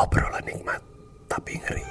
Obrolan 0.00 0.40
nikmat 0.48 0.80
tapi 1.28 1.60
ngeri. 1.60 1.84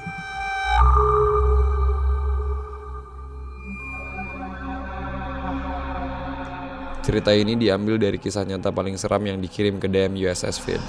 Cerita 7.05 7.29
ini 7.37 7.53
diambil 7.53 8.01
dari 8.01 8.17
kisah 8.17 8.49
nyata 8.49 8.73
paling 8.73 8.97
seram 8.97 9.21
yang 9.29 9.37
dikirim 9.37 9.77
ke 9.77 9.85
DM 9.85 10.17
USS 10.25 10.57
Finn. 10.57 10.81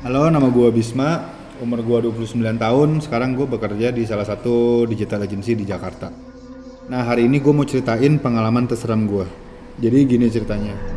Halo, 0.00 0.32
nama 0.32 0.48
gue 0.48 0.72
Bisma, 0.72 1.20
umur 1.60 1.84
gue 1.84 2.08
29 2.08 2.40
tahun, 2.56 3.04
sekarang 3.04 3.36
gue 3.36 3.44
bekerja 3.44 3.92
di 3.92 4.08
salah 4.08 4.24
satu 4.24 4.88
digital 4.88 5.28
agency 5.28 5.52
di 5.52 5.68
Jakarta. 5.68 6.08
Nah, 6.88 7.04
hari 7.04 7.28
ini 7.28 7.44
gue 7.44 7.52
mau 7.52 7.68
ceritain 7.68 8.16
pengalaman 8.16 8.64
terseram 8.64 9.04
gue. 9.04 9.28
Jadi 9.76 9.98
gini 10.08 10.32
ceritanya. 10.32 10.95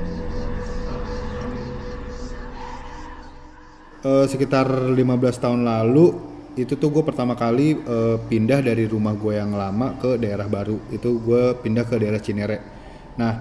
Eh, 4.00 4.26
sekitar 4.32 4.96
15 4.96 5.44
tahun 5.44 5.68
lalu, 5.68 6.16
itu 6.56 6.80
tuh 6.80 6.88
gue 6.88 7.04
pertama 7.04 7.36
kali 7.36 7.76
eh, 7.76 8.16
pindah 8.16 8.64
dari 8.64 8.88
rumah 8.88 9.12
gue 9.12 9.36
yang 9.36 9.52
lama 9.52 10.00
ke 10.00 10.16
daerah 10.16 10.48
baru. 10.48 10.80
Itu 10.88 11.20
gue 11.20 11.60
pindah 11.60 11.84
ke 11.84 12.00
daerah 12.00 12.24
Cinere. 12.24 12.58
Nah, 13.20 13.34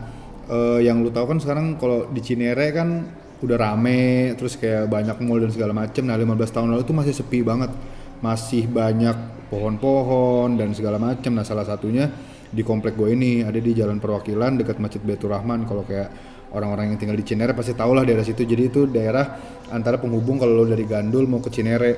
eh, 0.51 0.83
yang 0.83 0.99
lu 0.99 1.15
tahu 1.15 1.31
kan 1.31 1.39
sekarang 1.39 1.79
kalau 1.79 2.11
di 2.11 2.19
Cinere 2.19 2.75
kan 2.75 3.07
udah 3.39 3.55
rame 3.55 4.35
terus 4.35 4.59
kayak 4.59 4.91
banyak 4.91 5.15
mall 5.23 5.39
dan 5.39 5.55
segala 5.55 5.71
macem 5.71 6.03
nah 6.03 6.19
15 6.19 6.51
tahun 6.51 6.75
lalu 6.75 6.83
tuh 6.83 6.97
masih 6.99 7.15
sepi 7.15 7.47
banget 7.47 7.71
masih 8.19 8.67
banyak 8.67 9.15
pohon-pohon 9.47 10.59
dan 10.59 10.75
segala 10.75 10.99
macem 10.99 11.39
nah 11.39 11.47
salah 11.47 11.63
satunya 11.63 12.11
di 12.51 12.67
komplek 12.67 12.99
gue 12.99 13.15
ini 13.15 13.47
ada 13.47 13.63
di 13.63 13.71
Jalan 13.79 14.03
Perwakilan 14.03 14.59
dekat 14.59 14.83
Masjid 14.83 14.99
Baitur 14.99 15.31
Rahman 15.31 15.71
kalau 15.71 15.87
kayak 15.87 16.11
orang-orang 16.53 16.95
yang 16.95 16.99
tinggal 17.01 17.17
di 17.19 17.27
Cinere 17.27 17.53
pasti 17.53 17.77
tau 17.77 17.93
lah 17.93 18.05
daerah 18.05 18.25
situ. 18.25 18.45
Jadi 18.45 18.63
itu 18.69 18.81
daerah 18.89 19.37
antara 19.69 20.01
penghubung 20.01 20.41
kalau 20.41 20.63
lo 20.63 20.65
dari 20.65 20.85
Gandul 20.89 21.29
mau 21.29 21.41
ke 21.45 21.51
Cinere. 21.53 21.93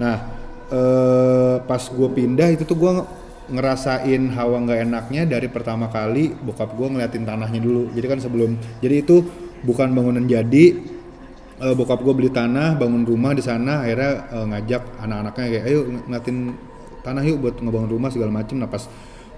Nah 0.00 0.16
eh, 0.70 1.56
pas 1.64 1.82
gue 1.82 2.08
pindah 2.08 2.48
itu 2.54 2.64
tuh 2.64 2.76
gue 2.78 2.92
ngerasain 3.50 4.30
hawa 4.38 4.62
nggak 4.62 4.80
enaknya 4.86 5.22
dari 5.26 5.50
pertama 5.50 5.90
kali 5.90 6.30
bokap 6.30 6.72
gue 6.78 6.86
ngeliatin 6.96 7.26
tanahnya 7.26 7.60
dulu. 7.60 7.92
Jadi 7.92 8.06
kan 8.06 8.18
sebelum 8.22 8.56
jadi 8.80 9.04
itu 9.04 9.26
bukan 9.60 9.92
bangunan 9.92 10.24
jadi 10.24 10.64
eh, 11.60 11.74
bokap 11.76 12.00
gue 12.00 12.14
beli 12.16 12.30
tanah 12.32 12.80
bangun 12.80 13.04
rumah 13.04 13.36
di 13.36 13.42
sana 13.44 13.84
akhirnya 13.84 14.12
eh, 14.32 14.46
ngajak 14.54 14.82
anak-anaknya 15.04 15.46
kayak 15.52 15.64
ayo 15.68 15.80
ng- 15.84 16.04
ngeliatin 16.08 16.38
tanah 17.00 17.24
yuk 17.24 17.36
buat 17.40 17.56
ngebangun 17.60 17.90
rumah 17.90 18.08
segala 18.12 18.32
macem. 18.32 18.56
Nah 18.60 18.68
pas 18.68 18.88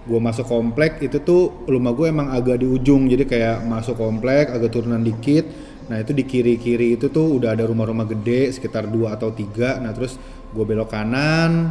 gue 0.02 0.18
masuk 0.18 0.50
komplek 0.50 0.98
itu 0.98 1.22
tuh 1.22 1.62
rumah 1.70 1.94
gue 1.94 2.10
emang 2.10 2.34
agak 2.34 2.58
di 2.58 2.66
ujung 2.66 3.06
jadi 3.06 3.22
kayak 3.22 3.56
masuk 3.66 3.94
komplek 3.94 4.50
agak 4.50 4.74
turunan 4.74 5.02
dikit. 5.02 5.46
Nah 5.86 5.98
itu 6.02 6.10
di 6.14 6.24
kiri-kiri 6.26 6.98
itu 6.98 7.10
tuh 7.10 7.38
udah 7.38 7.54
ada 7.54 7.66
rumah-rumah 7.66 8.06
gede 8.10 8.50
sekitar 8.50 8.90
dua 8.90 9.14
atau 9.14 9.30
tiga. 9.30 9.78
Nah 9.78 9.94
terus 9.94 10.18
gue 10.50 10.64
belok 10.66 10.90
kanan 10.90 11.70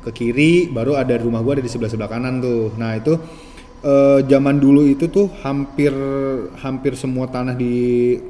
ke 0.00 0.10
kiri 0.12 0.70
baru 0.70 0.96
ada 0.96 1.18
rumah 1.18 1.42
gue 1.44 1.60
ada 1.60 1.64
di 1.64 1.70
sebelah 1.72 1.92
sebelah 1.92 2.08
kanan 2.08 2.40
tuh. 2.40 2.72
Nah 2.80 2.96
itu 2.96 3.12
eh, 3.84 4.18
zaman 4.24 4.56
dulu 4.56 4.88
itu 4.88 5.12
tuh 5.12 5.28
hampir 5.44 5.92
hampir 6.64 6.96
semua 6.96 7.28
tanah 7.28 7.52
di 7.52 7.74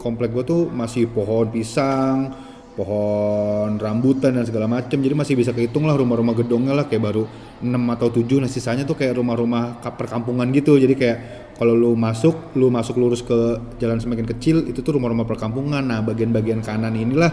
komplek 0.00 0.34
gue 0.34 0.42
tuh 0.42 0.62
masih 0.74 1.06
pohon 1.06 1.46
pisang 1.54 2.45
pohon 2.76 3.80
rambutan 3.80 4.36
dan 4.36 4.44
segala 4.44 4.68
macem. 4.68 5.00
Jadi 5.00 5.14
masih 5.16 5.34
bisa 5.34 5.56
kehitung 5.56 5.88
lah 5.88 5.96
rumah-rumah 5.96 6.36
gedongnya 6.36 6.76
lah 6.76 6.84
kayak 6.84 7.02
baru 7.02 7.24
6 7.64 7.72
atau 7.72 8.08
7 8.12 8.44
nah 8.44 8.50
sisanya 8.52 8.84
tuh 8.84 9.00
kayak 9.00 9.16
rumah-rumah 9.16 9.80
ka- 9.80 9.96
perkampungan 9.96 10.52
gitu. 10.52 10.76
Jadi 10.76 10.94
kayak 10.94 11.18
kalau 11.56 11.72
lu 11.72 11.96
masuk 11.96 12.52
lu 12.52 12.68
masuk 12.68 13.00
lurus 13.00 13.24
ke 13.24 13.34
jalan 13.80 13.96
semakin 13.96 14.28
kecil 14.28 14.68
itu 14.68 14.84
tuh 14.84 15.00
rumah-rumah 15.00 15.24
perkampungan. 15.24 15.80
Nah 15.80 16.04
bagian-bagian 16.04 16.60
kanan 16.60 16.92
inilah 16.92 17.32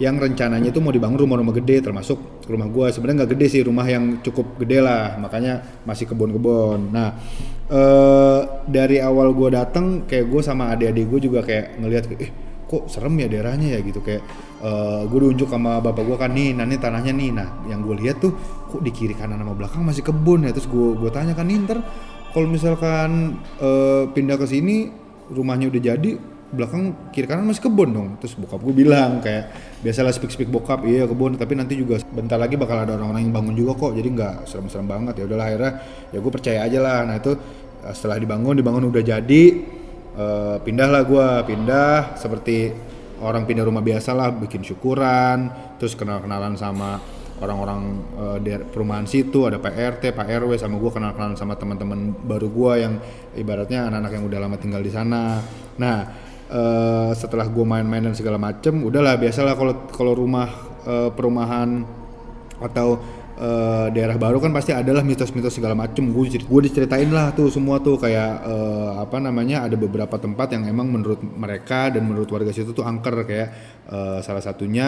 yang 0.00 0.16
rencananya 0.16 0.72
itu 0.72 0.80
mau 0.80 0.88
dibangun 0.90 1.20
rumah-rumah 1.20 1.54
gede 1.62 1.86
termasuk 1.86 2.18
rumah 2.50 2.66
gua. 2.66 2.90
Sebenarnya 2.90 3.22
nggak 3.22 3.38
gede 3.38 3.46
sih 3.54 3.62
rumah 3.62 3.86
yang 3.86 4.18
cukup 4.18 4.58
gede 4.58 4.82
lah. 4.82 5.14
Makanya 5.22 5.86
masih 5.86 6.10
kebun-kebun. 6.10 6.90
Nah 6.90 7.14
eh 7.70 8.40
dari 8.66 8.98
awal 8.98 9.30
gua 9.30 9.62
datang 9.62 10.10
kayak 10.10 10.26
gue 10.26 10.42
sama 10.42 10.74
adik-adik 10.74 11.06
gue 11.06 11.20
juga 11.30 11.40
kayak 11.46 11.78
ngelihat 11.78 12.04
eh 12.18 12.51
kok 12.72 12.88
serem 12.88 13.20
ya 13.20 13.28
daerahnya 13.28 13.76
ya 13.76 13.84
gitu. 13.84 14.00
Kayak 14.00 14.24
eh 14.64 15.02
gue 15.04 15.18
diunjuk 15.28 15.52
sama 15.52 15.84
bapak 15.84 16.02
gua 16.08 16.16
kan 16.16 16.32
nih 16.32 16.56
nanti 16.56 16.80
tanahnya 16.80 17.12
nih. 17.12 17.30
Nah 17.36 17.48
yang 17.68 17.84
gue 17.84 18.00
lihat 18.00 18.24
tuh 18.24 18.32
kok 18.72 18.80
di 18.80 18.88
kiri 18.88 19.12
kanan 19.12 19.36
sama 19.36 19.52
belakang 19.52 19.84
masih 19.84 20.00
kebun 20.00 20.48
ya. 20.48 20.56
Terus 20.56 20.72
gue 20.72 20.96
gue 20.96 21.10
tanya 21.12 21.36
kan 21.36 21.44
nih 21.44 21.60
ntar 21.68 21.84
kalau 22.32 22.48
misalkan 22.48 23.36
eh, 23.60 24.08
pindah 24.08 24.40
ke 24.40 24.48
sini 24.48 24.88
rumahnya 25.28 25.68
udah 25.68 25.82
jadi 25.92 26.10
belakang 26.52 27.12
kiri 27.12 27.24
kanan 27.28 27.48
masih 27.48 27.68
kebun 27.68 27.92
dong. 27.92 28.08
Terus 28.20 28.36
bokap 28.40 28.60
gue 28.64 28.72
bilang 28.72 29.20
kayak 29.20 29.52
biasalah 29.84 30.12
speak 30.12 30.32
speak 30.32 30.48
bokap 30.48 30.84
iya 30.88 31.04
kebun 31.04 31.36
tapi 31.36 31.56
nanti 31.56 31.76
juga 31.76 32.00
bentar 32.12 32.40
lagi 32.40 32.56
bakal 32.56 32.76
ada 32.76 32.96
orang-orang 32.96 33.28
yang 33.28 33.34
bangun 33.36 33.54
juga 33.56 33.72
kok 33.76 33.92
jadi 33.92 34.08
nggak 34.08 34.34
serem-serem 34.48 34.88
banget. 34.88 35.20
Ya 35.20 35.24
udahlah 35.28 35.46
akhirnya 35.52 35.72
ya 36.08 36.18
gue 36.24 36.32
percaya 36.32 36.58
aja 36.64 36.78
lah. 36.80 36.98
Nah 37.04 37.16
itu 37.20 37.32
eh, 37.84 37.92
setelah 37.92 38.16
dibangun 38.16 38.56
dibangun 38.56 38.88
udah 38.88 39.02
jadi 39.04 39.42
eh, 40.16 40.56
pindahlah 40.60 41.02
gue 41.04 41.26
pindah 41.48 42.16
seperti 42.16 42.72
orang 43.22 43.46
pindah 43.46 43.64
rumah 43.64 43.84
biasa 43.84 44.12
lah 44.12 44.34
bikin 44.34 44.66
syukuran 44.66 45.48
terus 45.78 45.94
kenal 45.94 46.18
kenalan 46.18 46.58
sama 46.58 46.98
orang-orang 47.42 47.82
daer- 48.38 48.70
perumahan 48.70 49.02
situ 49.02 49.50
ada 49.50 49.58
Pak 49.58 49.74
RT, 49.74 50.14
Pak 50.14 50.30
RW 50.30 50.54
sama 50.62 50.78
gue 50.78 50.90
kenal-kenalan 50.94 51.34
sama 51.34 51.58
teman-teman 51.58 52.14
baru 52.22 52.46
gue 52.46 52.72
yang 52.78 52.94
ibaratnya 53.34 53.90
anak-anak 53.90 54.12
yang 54.14 54.24
udah 54.30 54.38
lama 54.38 54.56
tinggal 54.62 54.78
di 54.78 54.92
sana. 54.94 55.42
Nah 55.82 55.96
eh, 56.46 57.10
setelah 57.18 57.50
gue 57.50 57.64
main-main 57.66 58.06
dan 58.06 58.14
segala 58.14 58.38
macem, 58.38 58.78
udahlah 58.86 59.18
biasalah 59.18 59.58
kalau 59.58 59.74
kalau 59.90 60.12
rumah 60.14 60.48
eh, 60.86 61.10
perumahan 61.10 61.82
atau 62.62 63.02
eh, 63.42 63.86
daerah 63.90 64.14
baru 64.14 64.38
kan 64.38 64.54
pasti 64.54 64.70
adalah 64.70 65.02
mitos-mitos 65.02 65.58
segala 65.58 65.74
macem. 65.74 66.14
Gue 66.14 66.30
gue 66.30 66.60
diceritain 66.62 67.10
lah 67.10 67.34
tuh 67.34 67.50
semua 67.50 67.82
tuh 67.82 67.98
kayak 67.98 68.32
eh, 68.46 68.90
apa 69.02 69.18
namanya 69.18 69.66
ada 69.66 69.74
beberapa 69.74 70.14
tempat 70.16 70.54
yang 70.54 70.70
emang 70.70 70.86
menurut 70.94 71.18
mereka 71.20 71.90
dan 71.90 72.06
menurut 72.06 72.30
warga 72.30 72.54
situ 72.54 72.70
tuh 72.70 72.86
angker 72.86 73.26
kayak 73.26 73.48
eh, 73.90 74.18
salah 74.22 74.40
satunya 74.40 74.86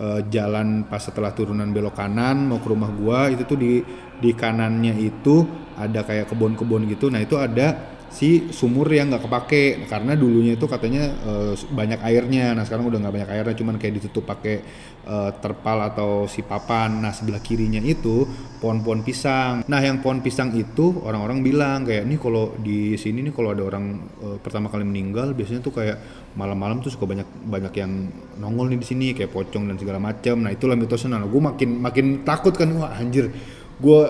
eh, 0.00 0.20
jalan 0.32 0.88
pas 0.88 1.04
setelah 1.04 1.36
turunan 1.36 1.68
belok 1.68 2.00
kanan 2.00 2.48
mau 2.48 2.58
ke 2.58 2.68
rumah 2.72 2.90
gua 2.96 3.28
itu 3.28 3.44
tuh 3.44 3.58
di 3.60 3.84
di 4.20 4.32
kanannya 4.32 4.96
itu 5.00 5.44
ada 5.76 6.04
kayak 6.04 6.28
kebun-kebun 6.28 6.88
gitu. 6.92 7.08
Nah 7.08 7.24
itu 7.24 7.40
ada 7.40 7.99
si 8.10 8.50
sumur 8.50 8.90
yang 8.90 9.08
nggak 9.08 9.24
kepake. 9.24 9.64
Karena 9.86 10.12
dulunya 10.18 10.58
itu 10.58 10.66
katanya 10.66 11.08
eh, 11.08 11.54
banyak 11.56 12.00
airnya. 12.02 12.52
Nah 12.52 12.66
sekarang 12.66 12.90
udah 12.90 12.98
nggak 13.00 13.14
banyak 13.14 13.30
airnya 13.30 13.54
cuman 13.56 13.74
kayak 13.78 14.02
ditutup 14.02 14.26
pakai 14.26 14.60
eh, 15.06 15.30
terpal 15.38 15.78
atau 15.86 16.26
si 16.26 16.42
papan. 16.42 17.00
Nah 17.00 17.14
sebelah 17.14 17.40
kirinya 17.40 17.80
itu 17.80 18.26
pohon-pohon 18.60 19.00
pisang. 19.06 19.64
Nah 19.64 19.80
yang 19.80 20.04
pohon 20.04 20.20
pisang 20.20 20.52
itu 20.52 21.00
orang-orang 21.06 21.40
bilang 21.40 21.86
kayak 21.88 22.04
nih 22.04 22.18
kalau 22.20 22.52
di 22.60 22.98
sini 23.00 23.24
nih 23.24 23.32
kalau 23.32 23.54
ada 23.54 23.62
orang 23.64 24.02
eh, 24.20 24.38
pertama 24.42 24.68
kali 24.68 24.84
meninggal 24.84 25.32
biasanya 25.32 25.62
tuh 25.64 25.72
kayak 25.72 25.96
malam-malam 26.36 26.78
tuh 26.78 26.94
suka 26.94 27.10
banyak 27.10 27.26
banyak 27.46 27.74
yang 27.74 28.06
nongol 28.38 28.70
nih 28.70 28.78
di 28.78 28.86
sini 28.86 29.06
kayak 29.16 29.34
pocong 29.34 29.66
dan 29.66 29.74
segala 29.78 29.98
macam 30.02 30.44
nah 30.44 30.50
itulah 30.50 30.76
mitosnya. 30.76 31.16
Nah 31.16 31.24
gue 31.24 31.42
makin 31.42 31.70
makin 31.80 32.06
takut 32.26 32.52
kan 32.52 32.68
wah 32.76 32.92
anjir 32.94 33.32
gue 33.80 34.00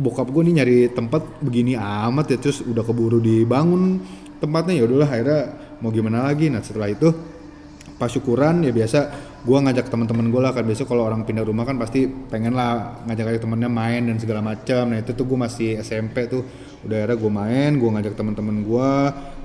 bokap 0.00 0.32
gue 0.32 0.42
nih 0.48 0.54
nyari 0.64 0.78
tempat 0.96 1.44
begini 1.44 1.76
amat 1.76 2.32
ya 2.32 2.38
terus 2.40 2.64
udah 2.64 2.80
keburu 2.80 3.20
dibangun 3.20 4.00
tempatnya. 4.40 4.80
Ya 4.80 4.88
udahlah 4.88 5.08
akhirnya 5.12 5.40
mau 5.84 5.92
gimana 5.92 6.24
lagi? 6.24 6.48
Nah 6.48 6.64
setelah 6.64 6.88
itu 6.88 7.12
pas 8.00 8.08
syukuran 8.08 8.64
ya 8.64 8.72
biasa 8.72 9.28
gue 9.44 9.58
ngajak 9.60 9.92
teman-teman 9.92 10.32
gue 10.32 10.40
lah 10.40 10.56
kan. 10.56 10.64
Biasa 10.64 10.88
kalau 10.88 11.04
orang 11.04 11.28
pindah 11.28 11.44
rumah 11.44 11.68
kan 11.68 11.76
pasti 11.76 12.08
pengen 12.08 12.56
lah 12.56 13.04
ngajak 13.04 13.24
ngajak 13.28 13.42
temennya 13.44 13.68
main 13.68 14.02
dan 14.08 14.16
segala 14.16 14.40
macam. 14.40 14.88
Nah 14.88 14.98
itu 15.04 15.12
tuh 15.12 15.28
gue 15.28 15.38
masih 15.38 15.70
SMP 15.84 16.24
tuh. 16.32 16.48
Udah 16.80 17.04
akhirnya 17.04 17.16
gue 17.20 17.30
main 17.30 17.70
gue 17.76 17.90
ngajak 17.92 18.16
teman-teman 18.16 18.56
gue 18.64 18.92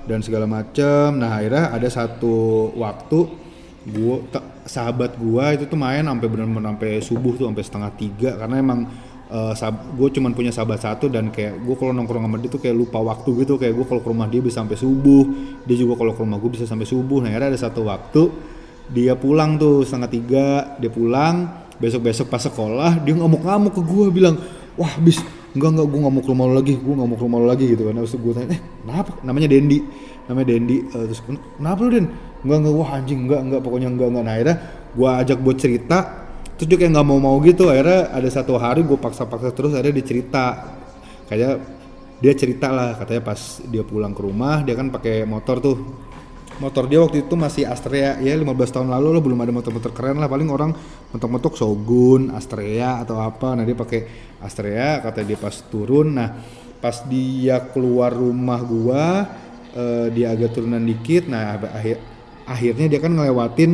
dan 0.08 0.24
segala 0.24 0.48
macam. 0.48 1.20
Nah 1.20 1.36
akhirnya 1.36 1.68
ada 1.68 1.88
satu 1.92 2.72
waktu 2.80 3.44
gue 3.86 4.16
sahabat 4.66 5.14
gue 5.20 5.44
itu 5.54 5.64
tuh 5.68 5.78
main 5.78 6.02
sampai 6.02 6.26
benar-benar 6.26 6.74
sampai 6.74 6.92
subuh 7.04 7.36
tuh 7.36 7.44
sampai 7.52 7.64
setengah 7.64 7.92
tiga. 8.00 8.30
Karena 8.40 8.56
emang 8.56 8.80
gue 9.98 10.08
cuman 10.14 10.30
punya 10.38 10.54
sahabat 10.54 10.78
satu 10.78 11.10
dan 11.10 11.34
kayak 11.34 11.58
gue 11.66 11.74
kalau 11.74 11.90
nongkrong 11.90 12.22
sama 12.22 12.38
dia 12.38 12.50
tuh 12.50 12.62
kayak 12.62 12.76
lupa 12.78 13.02
waktu 13.02 13.42
gitu. 13.42 13.58
Kayak 13.58 13.74
gue 13.74 13.86
kalau 13.90 14.00
ke 14.02 14.08
rumah 14.10 14.26
dia 14.30 14.38
bisa 14.38 14.62
sampai 14.62 14.78
subuh. 14.78 15.24
Dia 15.66 15.76
juga 15.76 15.98
kalau 15.98 16.14
ke 16.14 16.20
rumah 16.22 16.38
gue 16.38 16.50
bisa 16.54 16.64
sampai 16.64 16.86
subuh. 16.86 17.18
Nah 17.18 17.34
akhirnya 17.34 17.50
ada 17.54 17.60
satu 17.60 17.82
waktu 17.82 18.22
dia 18.86 19.18
pulang 19.18 19.58
tuh 19.58 19.82
setengah 19.82 20.10
tiga 20.10 20.46
dia 20.78 20.90
pulang. 20.90 21.66
Besok 21.76 22.08
besok 22.08 22.26
pas 22.32 22.40
sekolah 22.40 23.02
dia 23.04 23.12
ngamuk-ngamuk 23.12 23.74
ke 23.76 23.82
gue 23.84 24.06
bilang 24.08 24.40
wah 24.80 24.94
bis 25.02 25.20
enggak 25.52 25.76
enggak 25.76 25.86
gue 25.88 25.98
nggak 26.00 26.14
mau 26.14 26.22
ke 26.24 26.30
rumah 26.32 26.46
lo 26.48 26.54
lagi 26.56 26.74
gue 26.76 26.94
nggak 26.96 27.08
mau 27.08 27.16
ke 27.18 27.24
rumah 27.26 27.38
lo 27.42 27.46
lagi 27.50 27.66
gitu 27.66 27.82
kan. 27.82 27.94
Terus 27.98 28.14
gue 28.14 28.32
tanya 28.32 28.48
eh 28.54 28.60
kenapa? 28.62 29.12
Namanya 29.26 29.48
Dendi. 29.50 29.78
Namanya 30.30 30.46
Dendi. 30.54 30.76
Eh, 30.86 31.04
terus 31.10 31.20
kenapa 31.58 31.78
lu 31.82 31.90
Den? 31.90 32.06
Enggak 32.46 32.58
enggak 32.62 32.74
wah 32.78 32.90
anjing 32.94 33.20
enggak 33.26 33.40
enggak 33.42 33.60
pokoknya 33.66 33.88
enggak 33.90 34.08
enggak. 34.08 34.22
Nah 34.22 34.32
akhirnya 34.38 34.56
gue 34.96 35.10
ajak 35.20 35.38
buat 35.42 35.56
cerita 35.58 35.98
terus 36.56 36.68
dia 36.72 36.78
kayak 36.80 36.92
nggak 36.96 37.06
mau 37.06 37.20
mau 37.20 37.36
gitu 37.44 37.68
akhirnya 37.68 38.08
ada 38.16 38.28
satu 38.32 38.56
hari 38.56 38.80
gue 38.80 38.96
paksa-paksa 38.96 39.52
terus 39.52 39.76
akhirnya 39.76 40.00
dia 40.00 40.06
cerita. 40.08 40.44
Kayak 41.28 41.60
dia 42.16 42.32
cerita 42.32 42.72
lah 42.72 42.96
katanya 42.96 43.22
pas 43.28 43.60
dia 43.68 43.84
pulang 43.84 44.16
ke 44.16 44.24
rumah 44.24 44.64
dia 44.64 44.72
kan 44.72 44.88
pakai 44.88 45.28
motor 45.28 45.60
tuh. 45.60 45.76
Motor 46.56 46.88
dia 46.88 47.04
waktu 47.04 47.28
itu 47.28 47.36
masih 47.36 47.68
Astrea 47.68 48.16
ya 48.16 48.32
15 48.32 48.48
tahun 48.72 48.88
lalu 48.88 49.20
lah 49.20 49.22
belum 49.22 49.38
ada 49.44 49.52
motor-motor 49.52 49.92
keren 49.92 50.16
lah. 50.16 50.24
Paling 50.24 50.48
orang 50.48 50.72
mentok-mentok 51.12 51.52
Shogun 51.52 52.32
Astrea 52.32 53.04
atau 53.04 53.20
apa. 53.20 53.52
Nah 53.52 53.68
dia 53.68 53.76
pakai 53.76 54.00
Astrea 54.40 55.04
kata 55.04 55.20
dia 55.20 55.36
pas 55.36 55.52
turun. 55.68 56.16
Nah 56.16 56.40
pas 56.80 57.04
dia 57.04 57.60
keluar 57.68 58.16
rumah 58.16 58.64
gua 58.64 59.04
eh, 59.76 60.08
dia 60.16 60.32
agak 60.32 60.56
turunan 60.56 60.80
dikit. 60.80 61.28
Nah 61.28 61.60
akhir 61.60 62.00
akhirnya 62.48 62.86
dia 62.88 63.04
kan 63.04 63.12
ngelewatin 63.12 63.72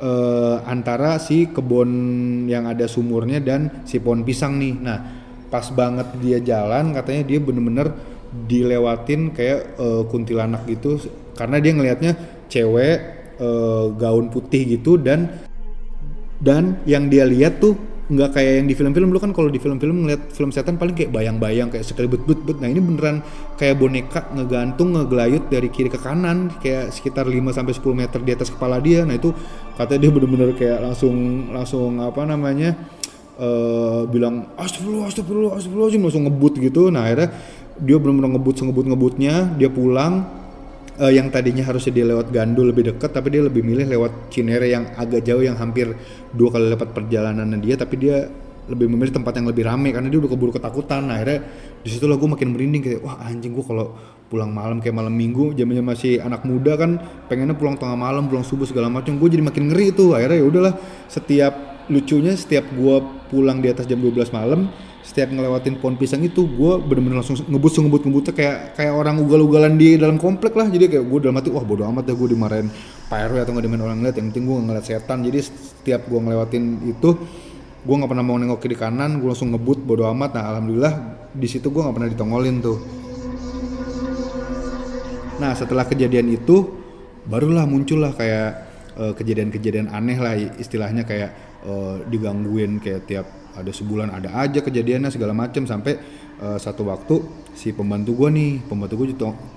eh, 0.00 0.56
antara 0.64 1.16
si 1.22 1.50
kebun 1.50 1.90
yang 2.48 2.68
ada 2.68 2.84
sumurnya 2.88 3.40
dan 3.40 3.84
si 3.88 4.00
pohon 4.00 4.22
pisang 4.22 4.60
nih. 4.60 4.74
Nah 4.76 4.98
pas 5.46 5.66
banget 5.70 6.08
dia 6.20 6.38
jalan 6.42 6.90
katanya 6.92 7.22
dia 7.22 7.38
bener-bener 7.38 7.94
dilewatin 8.46 9.32
kayak 9.32 9.78
eh, 9.78 10.02
kuntilanak 10.08 10.68
gitu. 10.68 11.00
Karena 11.36 11.60
dia 11.60 11.72
ngelihatnya 11.76 12.12
cewek 12.48 12.98
eh, 13.40 13.86
gaun 13.96 14.26
putih 14.32 14.78
gitu 14.78 14.96
dan 15.00 15.28
dan 16.36 16.76
yang 16.84 17.08
dia 17.08 17.24
lihat 17.24 17.64
tuh 17.64 17.96
nggak 18.06 18.38
kayak 18.38 18.52
yang 18.62 18.66
di 18.70 18.74
film-film. 18.78 19.10
Lu 19.10 19.18
kan 19.18 19.34
kalau 19.34 19.50
di 19.50 19.58
film-film 19.58 20.06
ngeliat 20.06 20.30
film 20.30 20.54
setan 20.54 20.78
paling 20.78 20.94
kayak 20.94 21.10
bayang-bayang 21.10 21.68
kayak 21.74 21.82
sekelibet 21.82 22.22
but 22.22 22.38
but 22.46 22.62
nah 22.62 22.70
ini 22.70 22.78
beneran 22.78 23.18
kayak 23.58 23.82
boneka 23.82 24.30
ngegantung 24.30 24.94
ngegelayut 24.94 25.50
dari 25.50 25.68
kiri 25.72 25.90
ke 25.90 25.98
kanan 25.98 26.54
kayak 26.62 26.94
sekitar 26.94 27.26
5 27.26 27.34
sampai 27.50 27.74
10 27.74 27.82
meter 27.98 28.20
di 28.22 28.30
atas 28.30 28.48
kepala 28.54 28.78
dia. 28.78 29.02
Nah 29.02 29.18
itu 29.18 29.34
katanya 29.76 30.00
dia 30.08 30.12
bener-bener 30.12 30.50
kayak 30.56 30.80
langsung 30.80 31.16
langsung 31.52 32.00
apa 32.00 32.24
namanya 32.24 32.74
eh 33.36 34.02
bilang 34.08 34.56
astagfirullah 34.56 35.12
astagfirullah 35.12 35.52
astagfirullah 35.60 35.92
langsung 36.08 36.24
ngebut 36.24 36.54
gitu. 36.58 36.88
Nah 36.88 37.04
akhirnya 37.04 37.28
dia 37.76 37.96
bener-bener 38.00 38.40
ngebut 38.40 38.56
ngebut 38.64 38.86
ngebutnya 38.88 39.34
dia 39.60 39.68
pulang. 39.68 40.44
Eh, 40.96 41.12
yang 41.12 41.28
tadinya 41.28 41.60
harusnya 41.60 41.92
dia 41.92 42.08
lewat 42.08 42.32
Gandul 42.32 42.72
lebih 42.72 42.88
dekat 42.88 43.12
tapi 43.12 43.28
dia 43.28 43.44
lebih 43.44 43.60
milih 43.60 43.84
lewat 43.84 44.32
Cinere 44.32 44.64
yang 44.72 44.96
agak 44.96 45.28
jauh 45.28 45.44
yang 45.44 45.52
hampir 45.60 45.92
dua 46.32 46.48
kali 46.56 46.72
lipat 46.72 46.88
perjalanan 46.96 47.52
dia 47.60 47.76
tapi 47.76 48.00
dia 48.00 48.24
lebih 48.66 48.88
memilih 48.88 49.12
tempat 49.12 49.36
yang 49.36 49.46
lebih 49.46 49.68
ramai 49.68 49.94
karena 49.94 50.08
dia 50.10 50.18
udah 50.18 50.30
keburu 50.32 50.56
ketakutan. 50.56 51.06
Nah, 51.06 51.20
akhirnya 51.20 51.44
di 51.84 51.88
situ 51.92 52.08
lah 52.08 52.18
gue 52.18 52.28
makin 52.32 52.48
merinding 52.50 52.82
kayak 52.82 53.00
wah 53.04 53.20
anjing 53.22 53.54
gue 53.54 53.62
kalau 53.62 53.94
pulang 54.26 54.50
malam 54.50 54.82
kayak 54.82 54.94
malam 54.94 55.14
minggu 55.14 55.54
zamannya 55.54 55.84
masih 55.86 56.18
anak 56.18 56.42
muda 56.42 56.74
kan 56.74 56.98
pengennya 57.30 57.54
pulang 57.54 57.78
tengah 57.78 57.94
malam 57.94 58.26
pulang 58.26 58.42
subuh 58.42 58.66
segala 58.66 58.90
macam. 58.90 59.16
Gue 59.18 59.30
jadi 59.30 59.42
makin 59.46 59.70
ngeri 59.70 59.94
tuh 59.94 60.18
akhirnya 60.18 60.42
ya 60.42 60.46
udahlah 60.46 60.74
setiap 61.06 61.54
lucunya 61.86 62.34
setiap 62.34 62.66
gue 62.74 62.96
pulang 63.30 63.62
di 63.62 63.70
atas 63.70 63.86
jam 63.86 64.02
12 64.02 64.34
malam 64.34 64.66
setiap 65.06 65.30
ngelewatin 65.30 65.78
pohon 65.78 65.94
pisang 65.94 66.18
itu 66.26 66.42
gue 66.50 66.72
bener-bener 66.82 67.22
langsung 67.22 67.38
ngebut 67.38 67.78
ngebut 67.78 68.02
ngebutnya 68.10 68.32
kayak 68.34 68.56
kayak 68.74 68.90
orang 68.90 69.22
ugal-ugalan 69.22 69.78
di 69.78 69.94
dalam 69.94 70.18
komplek 70.18 70.58
lah. 70.58 70.66
Jadi 70.66 70.90
kayak 70.90 71.06
gue 71.06 71.18
dalam 71.22 71.38
hati 71.38 71.54
wah 71.54 71.62
bodo 71.62 71.86
amat 71.86 72.10
ya 72.10 72.14
gue 72.18 72.28
dimarahin 72.34 72.66
Pak 73.06 73.18
RW 73.30 73.38
atau 73.46 73.52
nggak 73.54 73.64
dimarahin 73.70 73.86
orang 73.86 73.98
lihat 74.02 74.18
yang 74.18 74.34
penting 74.34 74.44
gue 74.50 74.56
ngeliat 74.66 74.82
setan. 74.82 75.22
Jadi 75.22 75.38
setiap 75.46 76.10
gue 76.10 76.18
ngelewatin 76.18 76.62
itu 76.90 77.08
gue 77.86 77.94
nggak 77.94 78.10
pernah 78.10 78.24
mau 78.26 78.34
nengok 78.34 78.58
kiri 78.58 78.74
kanan 78.74 79.22
gue 79.22 79.30
langsung 79.30 79.54
ngebut 79.54 79.86
bodo 79.86 80.10
amat 80.10 80.34
nah 80.34 80.50
alhamdulillah. 80.50 80.94
Di 81.30 81.46
situ 81.46 81.70
gue 81.70 81.80
nggak 81.86 81.94
pernah 81.94 82.10
ditongolin 82.10 82.56
tuh 82.58 83.05
nah 85.36 85.52
setelah 85.52 85.84
kejadian 85.84 86.32
itu 86.32 86.76
barulah 87.26 87.68
muncullah 87.68 88.14
kayak 88.16 88.50
eh, 88.96 89.12
kejadian-kejadian 89.12 89.92
aneh 89.92 90.18
lah 90.18 90.34
istilahnya 90.36 91.02
kayak 91.04 91.30
eh, 91.66 91.96
digangguin 92.08 92.80
kayak 92.80 93.02
tiap 93.04 93.26
ada 93.56 93.72
sebulan 93.72 94.12
ada 94.12 94.36
aja 94.36 94.60
kejadiannya 94.60 95.08
segala 95.08 95.32
macam 95.32 95.64
sampai 95.64 95.96
eh, 96.40 96.58
satu 96.60 96.86
waktu 96.86 97.46
si 97.56 97.72
pembantu 97.72 98.12
gue 98.24 98.28
nih 98.28 98.52
pembantu 98.68 98.94
gue 99.02 99.16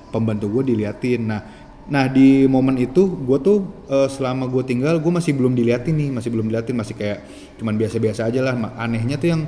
pembantu 0.09 0.45
gue 0.59 0.73
diliatin. 0.73 1.27
Nah 1.27 1.41
nah 1.89 2.05
di 2.05 2.45
momen 2.45 2.77
itu 2.77 3.05
gue 3.05 3.37
tuh 3.43 3.57
eh, 3.91 4.07
selama 4.07 4.47
gue 4.47 4.63
tinggal 4.63 5.03
gue 5.03 5.11
masih 5.11 5.35
belum 5.35 5.53
diliatin 5.53 5.95
nih 5.99 6.09
masih 6.15 6.29
belum 6.31 6.47
diliatin 6.47 6.75
masih 6.79 6.95
kayak 6.95 7.19
cuman 7.59 7.75
biasa-biasa 7.75 8.31
aja 8.31 8.39
lah. 8.39 8.55
Anehnya 8.79 9.19
tuh 9.19 9.29
yang 9.35 9.41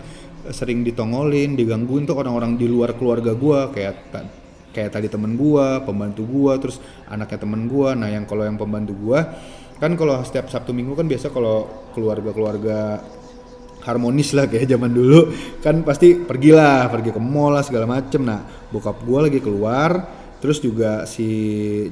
sering 0.52 0.82
ditongolin 0.82 1.54
digangguin 1.54 2.04
tuh 2.04 2.18
orang-orang 2.18 2.58
di 2.58 2.66
luar 2.66 2.98
keluarga 2.98 3.32
gue 3.38 3.60
kayak 3.78 3.96
kayak 4.72 4.96
tadi 4.96 5.08
temen 5.12 5.36
gua, 5.36 5.84
pembantu 5.84 6.24
gua, 6.28 6.58
terus 6.58 6.80
anaknya 7.08 7.40
temen 7.44 7.68
gua. 7.68 7.96
Nah, 7.96 8.10
yang 8.10 8.24
kalau 8.26 8.44
yang 8.48 8.56
pembantu 8.56 8.96
gua 8.96 9.28
kan 9.82 9.98
kalau 9.98 10.22
setiap 10.22 10.46
Sabtu 10.46 10.78
Minggu 10.78 10.94
kan 10.94 11.10
biasa 11.10 11.34
kalau 11.34 11.90
keluarga-keluarga 11.98 13.02
harmonis 13.82 14.38
lah 14.38 14.46
kayak 14.46 14.70
zaman 14.70 14.94
dulu 14.94 15.34
kan 15.58 15.82
pasti 15.82 16.14
pergilah 16.14 16.86
pergi 16.94 17.10
ke 17.10 17.18
mall 17.18 17.58
lah 17.58 17.66
segala 17.66 17.90
macem 17.90 18.22
nah 18.22 18.46
bokap 18.70 19.02
gua 19.02 19.26
lagi 19.26 19.42
keluar 19.42 20.21
terus 20.42 20.58
juga 20.58 21.06
si 21.06 21.30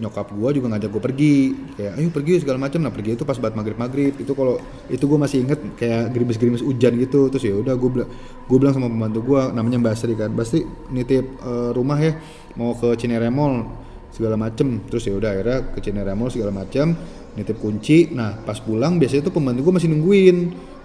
nyokap 0.01 0.33
gua 0.33 0.49
juga 0.49 0.73
ngajak 0.73 0.89
gue 0.89 1.03
pergi. 1.05 1.35
Kayak 1.77 1.93
ayo 2.01 2.09
pergi 2.09 2.33
segala 2.41 2.57
macam 2.57 2.81
nah 2.81 2.89
pergi 2.89 3.13
itu 3.13 3.23
pas 3.23 3.37
banget 3.37 3.55
maghrib 3.55 3.77
maghrib 3.77 4.13
itu 4.17 4.31
kalau 4.33 4.57
itu 4.89 5.05
gue 5.05 5.19
masih 5.21 5.37
inget 5.45 5.59
kayak 5.77 6.09
gerimis 6.11 6.37
gerimis 6.41 6.63
hujan 6.65 6.97
gitu. 6.97 7.29
Terus 7.29 7.43
ya 7.45 7.53
udah 7.53 7.77
gue 7.77 7.89
bilang 7.93 8.09
gue 8.49 8.57
bilang 8.57 8.73
sama 8.73 8.89
pembantu 8.89 9.19
gua 9.21 9.53
namanya 9.53 9.77
Mbak 9.77 9.95
Sri 9.95 10.13
kan 10.17 10.33
Mbak 10.33 10.45
Sri 10.49 10.65
nitip 10.89 11.25
eh, 11.45 11.69
rumah 11.77 12.01
ya 12.01 12.17
mau 12.57 12.73
ke 12.73 12.97
Cinere 12.97 13.29
Mall 13.29 13.69
segala 14.09 14.33
macem. 14.33 14.81
Terus 14.89 15.05
ya 15.05 15.13
udah 15.13 15.29
akhirnya 15.29 15.57
ke 15.69 15.79
Cinere 15.85 16.11
Mall 16.17 16.33
segala 16.33 16.49
macem 16.49 16.97
nitip 17.37 17.61
kunci. 17.61 18.09
Nah 18.17 18.33
pas 18.41 18.57
pulang 18.57 18.97
biasanya 18.97 19.29
tuh 19.29 19.33
pembantu 19.37 19.69
gue 19.69 19.73
masih 19.77 19.89
nungguin. 19.93 20.37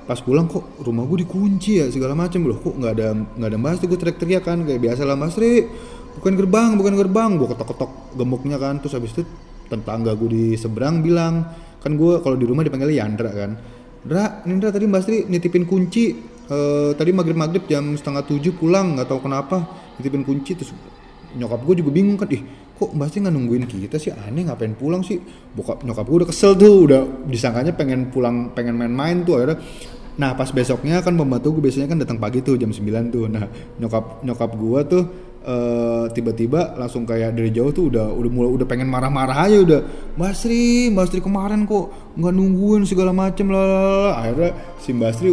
Pas 0.05 0.21
pulang 0.21 0.45
kok 0.45 0.85
rumah 0.85 1.09
gue 1.09 1.25
dikunci 1.25 1.81
ya 1.81 1.89
segala 1.89 2.13
macem. 2.13 2.45
Loh 2.45 2.61
kok 2.61 2.77
nggak 2.77 2.93
ada 2.93 3.17
nggak 3.17 3.49
ada 3.49 3.57
mbak 3.57 3.73
Sri 3.81 3.87
gue 3.89 3.97
teriak-teriak 3.97 4.43
kan 4.45 4.61
kayak 4.69 4.85
biasa 4.85 5.09
lah 5.09 5.17
mbak 5.17 5.33
Sri 5.33 5.65
bukan 6.21 6.33
gerbang 6.39 6.71
bukan 6.79 6.95
gerbang. 6.99 7.31
Gue 7.37 7.49
ketok-ketok 7.51 8.17
gemuknya 8.19 8.57
kan. 8.59 8.79
Terus 8.83 8.95
habis 8.99 9.13
itu 9.15 9.23
tetangga 9.69 10.13
gue 10.15 10.29
di 10.31 10.45
seberang 10.55 11.01
bilang 11.01 11.45
kan 11.81 12.01
gue 12.01 12.21
kalau 12.25 12.37
di 12.37 12.49
rumah 12.49 12.65
dipanggil 12.65 12.97
Yandra 12.97 13.31
kan? 13.33 13.51
Dra, 14.05 14.45
Nindra 14.45 14.69
tadi 14.69 14.85
Mbak 14.85 15.03
Sri 15.05 15.19
nitipin 15.29 15.65
kunci. 15.65 16.13
Eh, 16.45 16.93
tadi 16.93 17.09
maghrib 17.17 17.41
maghrib 17.41 17.65
jam 17.65 17.97
setengah 17.97 18.21
tujuh 18.29 18.53
pulang 18.61 19.01
nggak 19.01 19.09
tahu 19.09 19.25
kenapa 19.25 19.65
nitipin 19.97 20.25
kunci. 20.25 20.53
Terus 20.57 20.73
nyokap 21.35 21.61
gue 21.67 21.83
juga 21.83 21.91
bingung 21.91 22.15
kan 22.15 22.31
ih 22.31 22.43
kok 22.75 22.91
Mbak 22.91 23.09
Sri 23.11 23.19
nggak 23.25 23.35
nungguin 23.35 23.65
kita 23.65 23.97
sih? 23.97 24.13
Aneh 24.13 24.45
ngapain 24.45 24.75
pulang 24.77 25.01
sih? 25.01 25.19
Bokap 25.57 25.87
nyokap 25.87 26.05
gue 26.05 26.17
udah 26.25 26.29
kesel 26.29 26.53
tuh 26.59 26.91
udah 26.91 27.03
disangkanya 27.31 27.73
pengen 27.73 28.13
pulang 28.13 28.53
pengen 28.53 28.77
main-main 28.77 29.25
tuh 29.25 29.41
akhirnya. 29.41 29.59
Nah 30.15 30.31
pas 30.39 30.47
besoknya 30.55 31.03
kan 31.03 31.19
pembantu 31.19 31.59
gue 31.59 31.71
biasanya 31.71 31.91
kan 31.91 31.99
datang 31.99 32.19
pagi 32.23 32.39
tuh 32.45 32.55
jam 32.55 32.71
9 32.71 33.15
tuh. 33.15 33.27
Nah 33.27 33.49
nyokap 33.81 34.23
nyokap 34.23 34.51
gue 34.55 34.81
tuh 34.87 35.03
eh, 35.44 36.05
tiba-tiba 36.17 36.75
langsung 36.81 37.05
kayak 37.05 37.37
dari 37.37 37.52
jauh 37.52 37.70
tuh 37.70 37.93
udah 37.93 38.10
udah 38.10 38.31
mulai 38.32 38.51
udah 38.56 38.67
pengen 38.67 38.89
marah-marah 38.89 39.44
aja 39.44 39.60
udah. 39.60 39.81
Mbak 40.17 40.32
Sri 40.32 40.89
Mbak 40.89 41.05
Sri 41.13 41.20
kemarin 41.20 41.69
kok 41.69 42.17
nggak 42.17 42.32
nungguin 42.32 42.82
segala 42.89 43.13
macem 43.13 43.53
lah 43.53 44.19
akhirnya 44.19 44.51
si 44.81 44.91
Mbak 44.96 45.13
Sri 45.13 45.31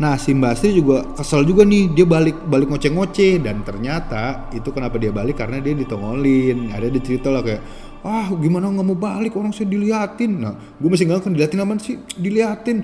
Nah 0.00 0.18
si 0.18 0.32
Mbak 0.32 0.50
Astri 0.56 0.74
juga 0.74 1.04
kesel 1.14 1.46
juga 1.46 1.68
nih 1.68 1.92
dia 1.94 2.02
balik 2.02 2.48
balik 2.50 2.72
ngoceh-ngoceh. 2.72 3.38
Dan 3.38 3.60
ternyata 3.62 4.50
itu 4.50 4.72
kenapa 4.74 4.96
dia 4.96 5.14
balik? 5.14 5.38
Karena 5.38 5.60
dia 5.60 5.78
ditongolin. 5.78 6.74
Ada 6.74 6.90
dia 6.90 7.02
cerita 7.06 7.28
lah 7.28 7.44
kayak 7.44 7.62
ah 8.02 8.34
gimana 8.34 8.72
nggak 8.72 8.86
mau 8.88 8.98
balik? 8.98 9.36
Orang 9.38 9.54
saya 9.54 9.70
diliatin. 9.70 10.42
Nah 10.42 10.58
gue 10.80 10.88
masih 10.88 11.06
nggak 11.06 11.28
kan 11.28 11.32
diliatin 11.36 11.60
apa 11.60 11.74
sih? 11.78 11.96
Diliatin 12.18 12.78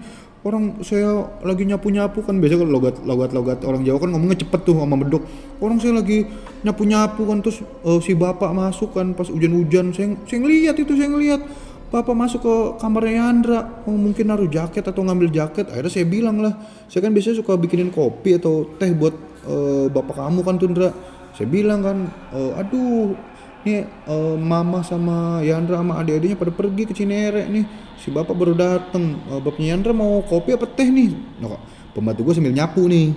orang 0.46 0.78
saya 0.86 1.26
lagi 1.42 1.66
nyapu 1.66 1.90
nyapu 1.90 2.22
kan 2.22 2.38
biasa 2.38 2.54
kalau 2.62 2.72
logat 2.72 2.94
logat 3.02 3.30
logat 3.34 3.58
orang 3.66 3.82
Jawa 3.82 3.98
kan 3.98 4.10
ngomongnya 4.14 4.38
cepet 4.46 4.60
tuh 4.62 4.78
sama 4.78 4.94
bedok 4.94 5.26
orang 5.58 5.82
saya 5.82 5.98
lagi 5.98 6.30
nyapu 6.62 6.86
nyapu 6.86 7.26
kan 7.26 7.42
terus 7.42 7.58
eh, 7.62 8.00
si 8.02 8.14
bapak 8.14 8.54
masuk 8.54 8.94
kan 8.94 9.18
pas 9.18 9.26
hujan-hujan 9.26 9.90
saya 9.90 10.14
saya 10.30 10.38
ngeliat 10.38 10.76
itu 10.78 10.94
saya 10.94 11.10
ngeliat 11.10 11.42
Papa 11.88 12.12
masuk 12.12 12.44
ke 12.44 12.54
kamarnya 12.84 13.24
Yandra, 13.24 13.64
oh, 13.88 13.96
mungkin 13.96 14.28
naruh 14.28 14.44
jaket 14.44 14.84
atau 14.84 15.00
ngambil 15.08 15.32
jaket. 15.32 15.72
Akhirnya 15.72 15.88
saya 15.88 16.04
bilang 16.04 16.36
lah, 16.36 16.52
saya 16.84 17.08
kan 17.08 17.16
biasanya 17.16 17.40
suka 17.40 17.56
bikinin 17.56 17.88
kopi 17.88 18.36
atau 18.36 18.76
teh 18.76 18.92
buat 18.92 19.16
eh, 19.48 19.88
bapak 19.88 20.20
kamu 20.20 20.40
kan 20.44 20.56
Tundra. 20.60 20.92
Saya 21.32 21.48
bilang 21.48 21.80
kan, 21.80 22.12
eh, 22.36 22.60
aduh, 22.60 23.16
nih 23.64 23.86
eh, 23.86 24.36
mama 24.38 24.82
sama 24.86 25.42
Yandra 25.42 25.80
sama 25.80 25.98
adik-adiknya 26.02 26.36
pada 26.38 26.52
pergi 26.54 26.82
ke 26.86 26.94
Cinere 26.94 27.46
nih. 27.46 27.64
Si 27.98 28.14
bapak 28.14 28.34
baru 28.34 28.54
dateng, 28.54 29.18
Eh, 29.26 29.40
bapaknya 29.42 29.74
Yandra 29.74 29.92
mau 29.94 30.22
kopi 30.22 30.54
apa 30.54 30.66
teh 30.66 30.86
nih? 30.86 31.14
Nah, 31.42 31.56
kok 31.56 31.60
pembantu 31.94 32.20
gue 32.30 32.34
sambil 32.38 32.54
nyapu 32.54 32.86
nih. 32.86 33.14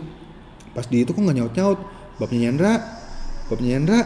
Pas 0.71 0.85
di 0.87 1.03
itu 1.03 1.11
kok 1.11 1.21
nggak 1.21 1.37
nyaut-nyaut. 1.37 1.79
Bapaknya 2.17 2.53
Yandra, 2.53 2.73
bapaknya 3.49 3.71
Yandra, 3.77 3.99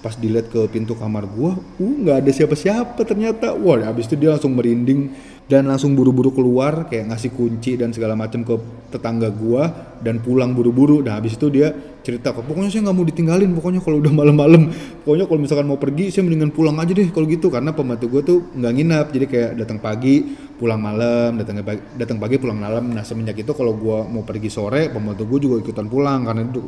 pas 0.00 0.16
dilihat 0.16 0.48
ke 0.48 0.64
pintu 0.72 0.96
kamar 0.96 1.28
gua, 1.28 1.56
uh 1.56 1.94
nggak 2.04 2.24
ada 2.24 2.30
siapa-siapa 2.32 3.00
ternyata. 3.04 3.52
Wah, 3.52 3.84
habis 3.84 4.08
itu 4.08 4.16
dia 4.16 4.32
langsung 4.32 4.56
merinding 4.56 5.12
dan 5.44 5.68
langsung 5.68 5.92
buru-buru 5.92 6.30
keluar 6.32 6.86
kayak 6.88 7.10
ngasih 7.10 7.30
kunci 7.34 7.74
dan 7.76 7.92
segala 7.92 8.16
macam 8.16 8.40
ke 8.40 8.54
tetangga 8.88 9.28
gua 9.28 9.68
dan 10.00 10.24
pulang 10.24 10.56
buru-buru. 10.56 11.04
Nah, 11.04 11.20
habis 11.20 11.36
itu 11.36 11.52
dia 11.52 11.72
cerita 12.00 12.32
kok 12.32 12.48
pokoknya 12.48 12.72
saya 12.72 12.88
nggak 12.88 12.96
mau 12.96 13.04
ditinggalin 13.04 13.50
pokoknya 13.52 13.80
kalau 13.84 14.00
udah 14.00 14.08
malam-malam 14.08 14.72
pokoknya 15.04 15.28
kalau 15.28 15.40
misalkan 15.44 15.66
mau 15.68 15.76
pergi 15.76 16.08
saya 16.08 16.24
mendingan 16.24 16.48
pulang 16.48 16.80
aja 16.80 16.96
deh 16.96 17.12
kalau 17.12 17.28
gitu 17.28 17.52
karena 17.52 17.76
pembantu 17.76 18.08
gua 18.08 18.22
tuh 18.24 18.38
nggak 18.56 18.72
nginap 18.72 19.06
jadi 19.12 19.26
kayak 19.28 19.50
datang 19.60 19.78
pagi 19.84 20.24
pulang 20.56 20.80
malam 20.80 21.36
datang 21.36 21.60
pagi 21.60 21.80
datang 22.00 22.16
pagi 22.16 22.40
pulang 22.40 22.56
malam 22.56 22.88
nah 22.88 23.04
semenjak 23.04 23.44
itu 23.44 23.52
kalau 23.52 23.76
gua 23.76 24.08
mau 24.08 24.24
pergi 24.24 24.48
sore 24.48 24.88
pembantu 24.88 25.28
gua 25.28 25.38
juga 25.44 25.56
ikutan 25.60 25.86
pulang 25.92 26.24
karena 26.24 26.40
itu 26.48 26.64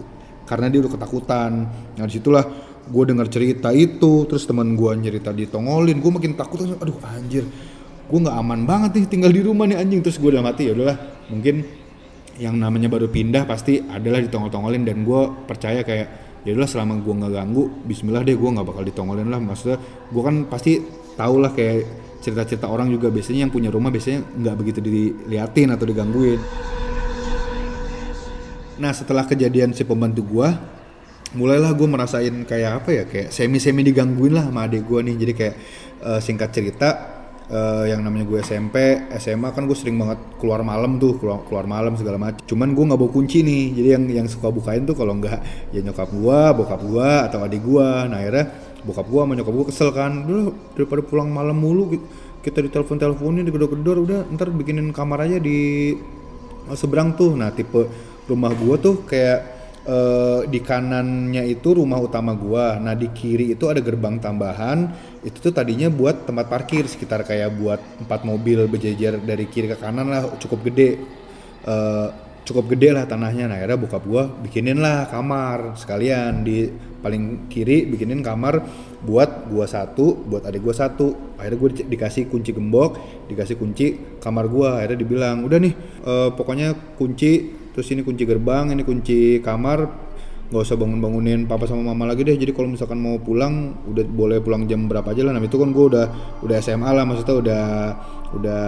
karena 0.53 0.67
dia 0.69 0.85
udah 0.85 0.93
ketakutan. 0.93 1.53
Nah 1.97 2.05
di 2.07 2.13
situlah 2.13 2.45
gue 2.89 3.05
dengar 3.07 3.31
cerita 3.31 3.71
itu 3.71 4.27
terus 4.27 4.43
teman 4.43 4.75
gue 4.75 4.91
cerita 5.07 5.31
ditongolin. 5.31 6.03
Gue 6.03 6.11
makin 6.11 6.35
takut 6.35 6.59
terus 6.59 6.75
aduh 6.75 6.99
anjir. 7.07 7.47
Gue 8.11 8.19
nggak 8.19 8.37
aman 8.37 8.61
banget 8.67 8.91
nih 8.99 9.07
tinggal 9.07 9.31
di 9.31 9.41
rumah 9.45 9.71
nih 9.71 9.79
anjing. 9.79 10.01
Terus 10.03 10.19
gue 10.19 10.31
dalam 10.35 10.47
hati 10.49 10.71
ya 10.71 10.73
udahlah. 10.75 10.99
Mungkin 11.31 11.57
yang 12.41 12.57
namanya 12.59 12.89
baru 12.91 13.07
pindah 13.13 13.47
pasti 13.47 13.79
adalah 13.79 14.19
ditongol-tongolin. 14.25 14.83
Dan 14.83 15.07
gue 15.07 15.23
percaya 15.47 15.87
kayak 15.87 16.09
ya 16.43 16.51
udahlah 16.59 16.71
selama 16.71 16.99
gue 16.99 17.15
nggak 17.23 17.33
ganggu 17.39 17.65
Bismillah 17.87 18.27
deh 18.27 18.35
gue 18.35 18.51
nggak 18.51 18.67
bakal 18.67 18.83
ditongolin 18.83 19.29
lah. 19.31 19.39
Maksudnya 19.39 19.79
gue 20.11 20.23
kan 20.23 20.35
pasti 20.51 20.83
tau 21.15 21.39
lah 21.39 21.55
kayak 21.55 21.87
cerita-cerita 22.19 22.67
orang 22.67 22.91
juga. 22.91 23.15
Biasanya 23.15 23.47
yang 23.47 23.53
punya 23.55 23.71
rumah 23.71 23.95
biasanya 23.95 24.27
nggak 24.27 24.57
begitu 24.59 24.79
diliatin 24.83 25.71
atau 25.71 25.87
digangguin. 25.87 26.41
Nah 28.83 28.91
setelah 28.91 29.23
kejadian 29.23 29.71
si 29.71 29.87
pembantu 29.87 30.27
gue 30.27 30.49
mulailah 31.33 31.73
gue 31.73 31.89
merasain 31.89 32.35
kayak 32.45 32.85
apa 32.85 32.91
ya 32.93 33.05
kayak 33.09 33.29
semi-semi 33.33 33.81
digangguin 33.85 34.37
lah 34.37 34.45
sama 34.49 34.69
adik 34.69 34.85
gue 34.85 35.01
nih. 35.01 35.17
Jadi 35.17 35.33
kayak 35.33 35.55
eh, 36.05 36.21
singkat 36.21 36.51
cerita 36.53 36.89
eh, 37.49 37.85
yang 37.93 38.05
namanya 38.05 38.25
gue 38.29 38.39
SMP 38.45 38.77
SMA 39.17 39.49
kan 39.53 39.65
gue 39.65 39.77
sering 39.77 39.97
banget 39.97 40.19
keluar 40.37 40.61
malam 40.61 41.01
tuh 41.01 41.17
keluar, 41.17 41.41
keluar 41.49 41.65
malam 41.65 41.97
segala 41.97 42.21
macam 42.21 42.41
cuman 42.45 42.69
gue 42.77 42.85
nggak 42.85 43.01
bawa 43.01 43.11
kunci 43.13 43.41
nih. 43.41 43.65
Jadi 43.77 43.89
yang 43.89 44.05
yang 44.25 44.27
suka 44.29 44.53
bukain 44.53 44.85
tuh 44.85 44.97
kalau 44.97 45.17
nggak 45.17 45.73
ya 45.73 45.81
nyokap 45.81 46.09
gue 46.13 46.41
bokap 46.57 46.81
gue 46.85 47.11
atau 47.29 47.39
adik 47.45 47.61
gue 47.65 47.89
nah 48.09 48.19
akhirnya 48.21 48.47
bokap 48.83 49.07
gue 49.07 49.21
sama 49.25 49.33
nyokap 49.39 49.55
gue 49.57 49.67
kesel 49.73 49.89
kan. 49.93 50.13
Dulu 50.29 50.41
daripada 50.77 51.01
pulang 51.01 51.29
malam 51.33 51.57
mulu 51.57 51.93
ki- 51.97 52.05
kita 52.43 52.59
ditelepon 52.59 52.99
teleponin 52.99 53.47
digedor-gedor 53.47 53.97
udah 54.03 54.21
ntar 54.35 54.51
bikinin 54.51 54.91
kamar 54.91 55.25
aja 55.31 55.39
di 55.41 55.93
eh, 56.69 56.77
seberang 56.77 57.17
tuh. 57.17 57.33
Nah 57.39 57.49
tipe 57.57 57.89
rumah 58.29 58.53
gue 58.55 58.77
tuh 58.79 59.03
kayak 59.09 59.62
eh, 59.87 60.41
di 60.47 60.61
kanannya 60.63 61.43
itu 61.47 61.75
rumah 61.75 61.99
utama 61.99 62.35
gua. 62.35 62.79
Nah, 62.79 62.95
di 62.95 63.11
kiri 63.11 63.55
itu 63.55 63.67
ada 63.67 63.83
gerbang 63.83 64.19
tambahan. 64.23 64.91
Itu 65.23 65.51
tuh 65.51 65.55
tadinya 65.55 65.91
buat 65.91 66.27
tempat 66.27 66.47
parkir 66.51 66.87
sekitar 66.87 67.23
kayak 67.27 67.55
buat 67.59 67.81
empat 68.03 68.27
mobil 68.27 68.67
berjejer 68.67 69.23
dari 69.23 69.47
kiri 69.47 69.71
ke 69.71 69.79
kanan 69.79 70.11
lah 70.11 70.23
cukup 70.39 70.71
gede. 70.71 70.99
Eh, 71.63 72.09
cukup 72.43 72.75
gede 72.75 72.91
lah 72.95 73.07
tanahnya. 73.07 73.47
Nah, 73.51 73.59
akhirnya 73.59 73.79
bokap 73.79 74.03
gua 74.07 74.27
bikinin 74.27 74.79
lah 74.83 75.07
kamar 75.11 75.79
sekalian 75.79 76.43
di 76.43 76.67
paling 77.03 77.51
kiri 77.51 77.87
bikinin 77.91 78.23
kamar 78.23 78.63
buat 79.03 79.51
gua 79.51 79.67
satu, 79.67 80.15
buat 80.15 80.47
adik 80.47 80.63
gua 80.63 80.75
satu. 80.75 81.35
Akhirnya 81.39 81.59
gue 81.59 81.71
dikasih 81.91 82.31
kunci 82.31 82.55
gembok, 82.55 82.99
dikasih 83.27 83.59
kunci 83.59 84.19
kamar 84.23 84.47
gua. 84.47 84.79
Akhirnya 84.79 85.03
dibilang, 85.03 85.43
"Udah 85.43 85.59
nih, 85.59 85.75
eh, 86.07 86.31
pokoknya 86.35 86.75
kunci 86.95 87.62
terus 87.73 87.89
ini 87.91 88.05
kunci 88.05 88.29
gerbang 88.29 88.71
ini 88.71 88.85
kunci 88.85 89.41
kamar. 89.41 90.13
Nggak 90.53 90.69
usah 90.69 90.77
bangun-bangunin 90.77 91.49
papa 91.49 91.65
sama 91.65 91.97
mama 91.97 92.13
lagi 92.13 92.29
deh. 92.29 92.37
Jadi 92.37 92.53
kalau 92.53 92.69
misalkan 92.69 93.01
mau 93.01 93.17
pulang 93.17 93.73
udah 93.89 94.05
boleh 94.05 94.37
pulang 94.45 94.69
jam 94.69 94.85
berapa 94.85 95.09
aja 95.17 95.25
lah. 95.25 95.33
Nah 95.33 95.41
itu 95.41 95.57
kan 95.57 95.73
gue 95.73 95.85
udah 95.97 96.07
udah 96.45 96.57
SMA 96.61 96.93
lah. 96.93 97.09
Maksudnya 97.09 97.37
udah 97.41 97.65
udah 98.37 98.65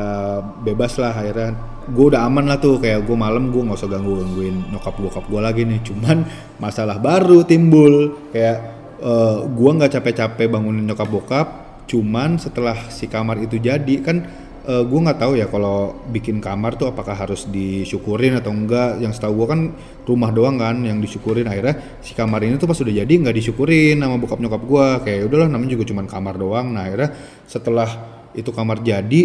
bebas 0.64 0.96
lah 0.96 1.12
akhirnya. 1.12 1.52
Gue 1.92 2.08
udah 2.08 2.25
aman 2.25 2.49
lah 2.49 2.56
tuh. 2.56 2.80
Kayak 2.80 3.04
gue 3.04 3.12
malam 3.12 3.52
gue 3.52 3.61
nggak 3.61 3.76
usah 3.76 3.92
ganggu 3.92 4.16
gangguin 4.16 4.73
nyokap 4.73 4.96
bokap 4.96 5.25
gue 5.28 5.40
lagi 5.44 5.68
nih. 5.68 5.84
Cuman 5.84 6.25
masalah 6.56 6.96
baru 6.96 7.44
timbul. 7.44 8.16
Kayak 8.32 8.58
eh, 9.04 9.38
gue 9.44 9.70
nggak 9.76 9.92
capek-capek 10.00 10.49
bangunin 10.49 10.88
nyokap 10.88 11.08
bokap. 11.12 11.49
Cuman 11.84 12.40
setelah 12.40 12.88
si 12.88 13.12
kamar 13.12 13.44
itu 13.44 13.61
jadi 13.61 14.00
kan 14.00 14.25
gue 14.64 15.00
nggak 15.04 15.21
tahu 15.21 15.37
ya 15.37 15.44
kalau 15.52 15.92
bikin 16.09 16.40
kamar 16.40 16.80
tuh 16.80 16.88
apakah 16.88 17.12
harus 17.12 17.44
disyukurin 17.44 18.40
atau 18.40 18.49
enggak. 18.49 18.97
Yang 18.97 19.21
setahu 19.21 19.44
gue 19.44 19.47
kan 19.52 19.61
rumah 20.09 20.33
doang 20.33 20.56
kan 20.56 20.80
yang 20.80 21.04
disyukurin. 21.04 21.44
Akhirnya 21.44 22.00
si 22.00 22.16
kamar 22.16 22.40
ini 22.49 22.56
tuh 22.56 22.64
pas 22.64 22.78
udah 22.80 22.94
jadi 23.04 23.12
nggak 23.12 23.37
disyukurin 23.37 24.00
sama 24.00 24.16
bokap 24.16 24.40
nyokap 24.40 24.62
gue 24.64 24.87
kayak 25.04 25.18
"Ya 25.21 25.25
udahlah 25.28 25.49
namanya 25.52 25.76
juga 25.76 25.85
cuman 25.92 26.09
kamar 26.09 26.35
doang. 26.40 26.66
Nah 26.73 26.88
akhirnya 26.88 27.12
setelah 27.44 27.88
itu 28.33 28.49
kamar 28.50 28.80
jadi 28.80 29.23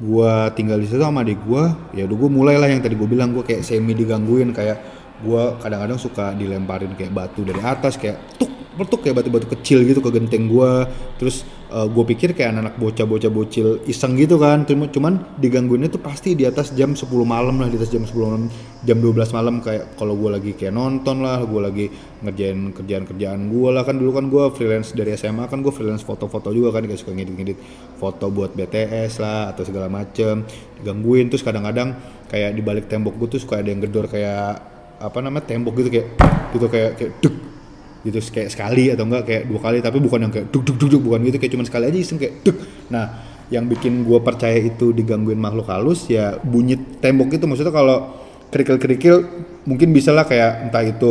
gue 0.00 0.32
tinggal 0.58 0.82
di 0.82 0.90
situ 0.90 0.98
sama 0.98 1.22
adik 1.22 1.38
gue 1.44 1.64
ya 1.94 2.08
udah 2.08 2.16
gue 2.16 2.30
mulailah 2.32 2.68
yang 2.72 2.82
tadi 2.82 2.98
gue 2.98 3.06
bilang 3.06 3.30
gue 3.30 3.46
kayak 3.46 3.62
semi 3.62 3.94
digangguin. 3.94 4.50
Kayak 4.50 4.82
gue 5.22 5.42
kadang-kadang 5.62 6.02
suka 6.02 6.34
dilemparin 6.34 6.98
kayak 6.98 7.14
batu 7.14 7.46
dari 7.46 7.62
atas 7.62 7.94
kayak 7.94 8.18
tuk 8.42 8.50
petuk 8.74 9.04
kayak 9.04 9.22
batu-batu 9.22 9.46
kecil 9.54 9.84
gitu 9.84 10.00
ke 10.00 10.08
genteng 10.08 10.48
gue 10.48 10.88
terus 11.20 11.44
gue 11.70 12.04
pikir 12.14 12.34
kayak 12.34 12.50
anak-anak 12.50 12.76
bocah-bocah 12.82 13.30
bocil 13.30 13.68
iseng 13.86 14.18
gitu 14.18 14.42
kan. 14.42 14.66
Cuma- 14.66 14.90
cuman 14.90 15.38
digangguinnya 15.38 15.86
tuh 15.86 16.02
pasti 16.02 16.34
di 16.34 16.42
atas 16.42 16.74
jam 16.74 16.98
10 16.98 17.06
malam 17.22 17.62
lah 17.62 17.70
di 17.70 17.78
atas 17.78 17.94
jam 17.94 18.02
10 18.02 18.26
malam 18.26 18.50
jam 18.82 18.98
12 18.98 19.30
malam. 19.30 19.62
Kayak 19.62 19.94
kalau 19.94 20.18
gue 20.18 20.30
lagi 20.34 20.52
kayak 20.58 20.74
nonton 20.74 21.22
lah 21.22 21.38
gue 21.46 21.60
lagi 21.62 21.86
ngerjain 22.26 22.74
kerjaan-kerjaan 22.74 23.40
gue 23.54 23.68
lah. 23.70 23.82
Kan 23.86 24.02
dulu 24.02 24.10
kan 24.18 24.26
gue 24.26 24.44
freelance 24.54 24.90
dari 24.92 25.14
SMA 25.14 25.46
kan 25.46 25.62
gue 25.62 25.70
freelance 25.70 26.02
foto-foto 26.02 26.50
juga 26.50 26.74
kan 26.74 26.82
kayak 26.84 26.98
suka 26.98 27.14
ngedit-ngedit 27.14 27.58
foto 27.96 28.26
buat 28.34 28.52
BTS 28.52 29.22
lah 29.22 29.54
atau 29.54 29.62
segala 29.62 29.86
macem. 29.86 30.42
Digangguin 30.82 31.30
terus 31.30 31.46
kadang-kadang 31.46 31.94
kayak 32.26 32.50
di 32.54 32.62
balik 32.66 32.90
tembok 32.90 33.14
gue 33.14 33.38
tuh 33.38 33.40
suka 33.42 33.62
ada 33.62 33.70
yang 33.70 33.78
gedor 33.78 34.10
kayak 34.10 34.58
apa 35.00 35.18
namanya 35.24 35.48
tembok 35.48 35.80
gitu 35.80 35.88
kayak 35.88 36.08
gitu 36.52 36.66
kayak 36.68 36.90
kayak 37.00 37.12
gitu 38.00 38.16
kayak 38.32 38.48
sekali 38.48 38.88
atau 38.88 39.04
enggak 39.04 39.28
kayak 39.28 39.42
dua 39.44 39.60
kali 39.60 39.78
tapi 39.84 40.00
bukan 40.00 40.18
yang 40.24 40.32
kayak 40.32 40.48
duk 40.48 40.64
duk 40.64 40.76
duk, 40.80 40.88
duk 40.96 41.02
bukan 41.04 41.20
gitu 41.28 41.36
kayak 41.36 41.52
cuma 41.52 41.64
sekali 41.68 41.84
aja 41.92 41.98
iseng 42.00 42.16
kayak 42.16 42.40
duk. 42.40 42.56
Nah 42.88 43.06
yang 43.50 43.66
bikin 43.66 44.06
gue 44.06 44.18
percaya 44.22 44.56
itu 44.56 44.94
digangguin 44.94 45.36
makhluk 45.36 45.66
halus 45.68 46.06
ya 46.06 46.38
bunyi 46.40 46.78
tembok 47.02 47.34
itu. 47.34 47.44
Maksudnya 47.44 47.74
kalau 47.74 48.22
kerikil-kerikil 48.48 49.16
mungkin 49.66 49.90
bisa 49.90 50.14
lah 50.14 50.24
kayak 50.24 50.70
entah 50.70 50.84
itu 50.86 51.10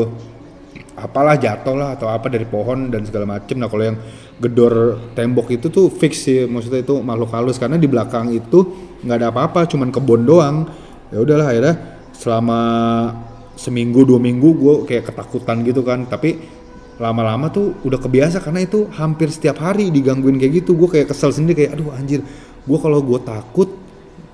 apalah 1.00 1.40
jatuh 1.40 1.76
lah 1.80 1.96
atau 1.96 2.12
apa 2.12 2.28
dari 2.28 2.48
pohon 2.48 2.92
dan 2.92 3.04
segala 3.04 3.28
macem. 3.28 3.60
Nah 3.60 3.68
kalau 3.72 3.84
yang 3.84 3.98
gedor 4.40 5.00
tembok 5.16 5.52
itu 5.52 5.68
tuh 5.68 5.92
fix 5.92 6.28
sih 6.28 6.48
maksudnya 6.48 6.82
itu 6.82 7.00
makhluk 7.04 7.32
halus. 7.36 7.60
Karena 7.60 7.76
di 7.76 7.86
belakang 7.86 8.32
itu 8.32 8.92
nggak 9.04 9.18
ada 9.20 9.28
apa-apa 9.32 9.68
cuman 9.70 9.92
kebun 9.92 10.24
doang. 10.24 10.68
Ya 11.12 11.20
udahlah 11.20 11.52
akhirnya 11.52 11.76
selama 12.16 12.62
seminggu 13.60 14.08
dua 14.08 14.20
minggu 14.20 14.50
gue 14.56 14.76
kayak 14.88 15.12
ketakutan 15.12 15.64
gitu 15.68 15.84
kan. 15.84 16.08
Tapi 16.08 16.59
lama-lama 17.00 17.48
tuh 17.48 17.80
udah 17.88 17.98
kebiasa 17.98 18.44
karena 18.44 18.68
itu 18.68 18.92
hampir 18.94 19.32
setiap 19.32 19.64
hari 19.64 19.90
digangguin 19.90 20.36
kayak 20.36 20.64
gitu. 20.64 20.76
Gue 20.76 20.92
kayak 20.92 21.16
kesel 21.16 21.32
sendiri 21.32 21.66
kayak 21.66 21.80
aduh 21.80 21.96
anjir 21.96 22.22
gue 22.70 22.78
kalau 22.78 23.00
gue 23.02 23.20
takut 23.26 23.70